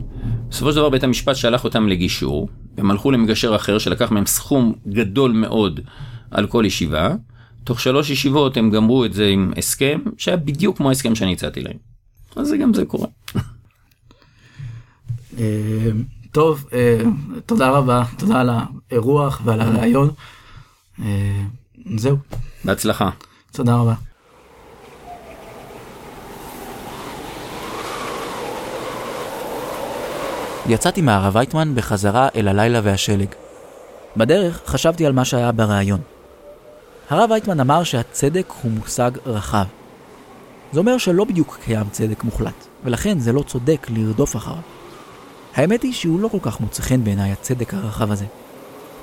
[0.49, 4.74] בסופו של דבר בית המשפט שלח אותם לגישור, הם הלכו למגשר אחר שלקח מהם סכום
[4.88, 5.80] גדול מאוד
[6.32, 7.16] על כל ישיבה.
[7.64, 11.61] תוך שלוש ישיבות הם גמרו את זה עם הסכם שהיה בדיוק כמו ההסכם שאני הצעתי
[11.61, 11.78] להם.
[12.36, 13.07] אז זה גם זה קורה.
[15.39, 15.91] אה,
[16.32, 17.01] טוב, אה,
[17.45, 20.09] תודה רבה, תודה על האירוח ועל הרעיון.
[21.02, 21.41] אה,
[21.98, 22.18] זהו.
[22.66, 23.10] בהצלחה.
[23.52, 23.94] תודה רבה.
[30.68, 33.28] יצאתי מהרב וייטמן בחזרה אל הלילה והשלג.
[34.18, 36.00] בדרך חשבתי על מה שהיה בריאיון.
[37.10, 39.66] הרב וייטמן אמר שהצדק הוא מושג רחב.
[40.72, 44.58] זה אומר שלא בדיוק קיים צדק מוחלט, ולכן זה לא צודק לרדוף אחריו.
[45.56, 48.26] האמת היא שהוא לא כל כך מוצא חן בעיניי הצדק הרחב הזה.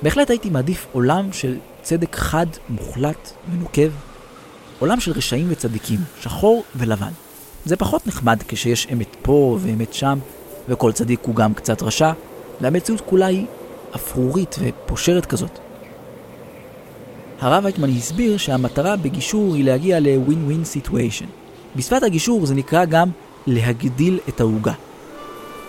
[0.01, 3.89] בהחלט הייתי מעדיף עולם של צדק חד, מוחלט ונוקב.
[4.79, 7.11] עולם של רשעים וצדיקים, שחור ולבן.
[7.65, 10.19] זה פחות נחמד כשיש אמת פה ואמת שם,
[10.69, 12.11] וכל צדיק הוא גם קצת רשע,
[12.61, 13.45] והמציאות כולה היא
[13.95, 15.59] אפרורית ופושרת כזאת.
[17.41, 21.27] הרב וייטמן הסביר שהמטרה בגישור היא להגיע ל-win-win situation.
[21.75, 23.09] בשפת הגישור זה נקרא גם
[23.47, 24.73] להגדיל את העוגה.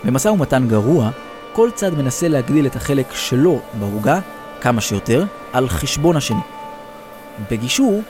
[0.04, 1.10] במשא ומתן גרוע,
[1.52, 4.20] כל צד מנסה להגדיל את החלק שלו בעוגה
[4.60, 6.40] כמה שיותר על חשבון השני.
[7.50, 8.02] בגישור,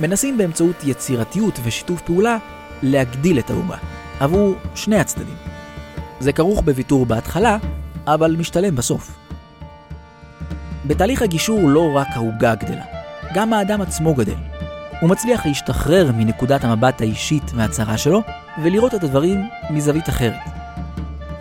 [0.00, 2.36] מנסים באמצעות יצירתיות ושיתוף פעולה
[2.82, 3.76] להגדיל את העוגה
[4.20, 5.36] עבור שני הצדדים.
[6.20, 7.56] זה כרוך בוויתור בהתחלה,
[8.06, 9.18] אבל משתלם בסוף.
[10.86, 12.84] בתהליך הגישור לא רק העוגה גדלה,
[13.34, 14.36] גם האדם עצמו גדל.
[15.00, 18.22] הוא מצליח להשתחרר מנקודת המבט האישית והצרה שלו
[18.62, 20.40] ולראות את הדברים מזווית אחרת.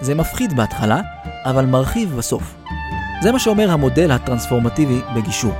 [0.02, 1.02] זה מפחיד בהתחלה,
[1.46, 2.56] אבל מרחיב בסוף.
[3.22, 5.54] זה מה שאומר המודל הטרנספורמטיבי בגישור.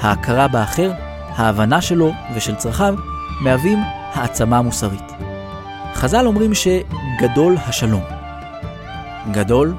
[0.00, 0.92] ההכרה באחר,
[1.36, 2.94] ההבנה שלו ושל צרכיו,
[3.40, 3.78] מהווים
[4.14, 5.12] העצמה מוסרית.
[5.94, 8.02] חז"ל אומרים שגדול השלום.
[9.32, 9.74] גדול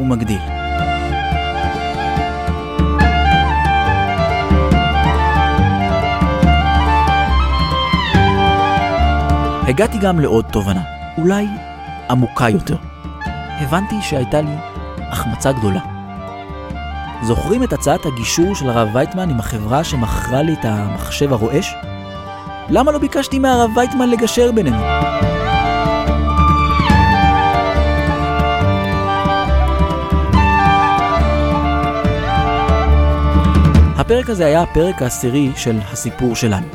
[0.00, 0.40] ומגדיל.
[9.68, 10.82] הגעתי גם לעוד תובנה,
[11.18, 11.46] אולי
[12.10, 12.76] עמוקה יותר.
[13.60, 14.56] הבנתי שהייתה לי
[14.98, 15.80] החמצה גדולה.
[17.22, 21.74] זוכרים את הצעת הגישור של הרב וייטמן עם החברה שמכרה לי את המחשב הרועש?
[22.68, 24.76] למה לא ביקשתי מהרב וייטמן לגשר בינינו?
[33.96, 36.66] הפרק הזה היה הפרק העשירי של הסיפור שלנו.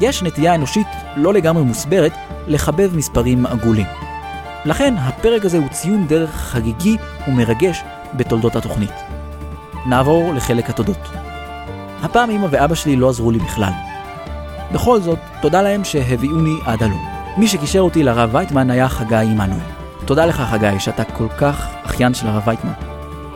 [0.00, 2.12] יש נטייה אנושית לא לגמרי מוסברת
[2.46, 4.05] לחבב מספרים עגולים.
[4.66, 6.96] לכן הפרק הזה הוא ציון דרך חגיגי
[7.28, 7.82] ומרגש
[8.14, 8.90] בתולדות התוכנית.
[9.86, 11.08] נעבור לחלק התודות.
[12.02, 13.72] הפעם אמא ואבא שלי לא עזרו לי בכלל.
[14.72, 17.06] בכל זאת, תודה להם שהביאוני עד הלום.
[17.36, 19.58] מי שקישר אותי לרב וייטמן היה חגי עמנואל.
[20.04, 22.72] תודה לך חגי, שאתה כל כך אחיין של הרב וייטמן.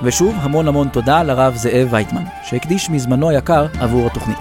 [0.02, 4.38] ושוב, המון המון תודה לרב זאב וייטמן, שהקדיש מזמנו היקר עבור התוכנית.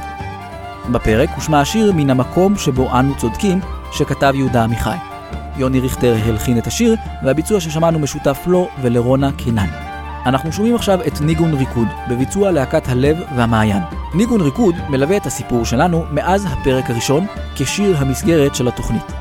[0.91, 3.59] בפרק הושמע השיר מן המקום שבו אנו צודקים,
[3.91, 5.08] שכתב יהודה עמיחי.
[5.57, 9.69] יוני ריכטר הלחין את השיר, והביצוע ששמענו משותף לו ולרונה קינן.
[10.25, 13.81] אנחנו שומעים עכשיו את ניגון ריקוד, בביצוע להקת הלב והמעיין.
[14.13, 17.25] ניגון ריקוד מלווה את הסיפור שלנו מאז הפרק הראשון,
[17.55, 19.11] כשיר המסגרת של התוכנית.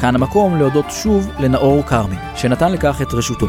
[0.00, 3.46] כאן המקום להודות שוב לנאור כרמי, שנתן לכך את רשותו.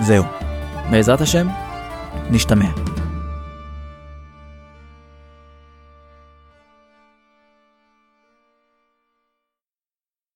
[0.00, 0.24] זהו.
[0.90, 1.48] בעזרת השם,
[2.30, 2.89] נשתמע.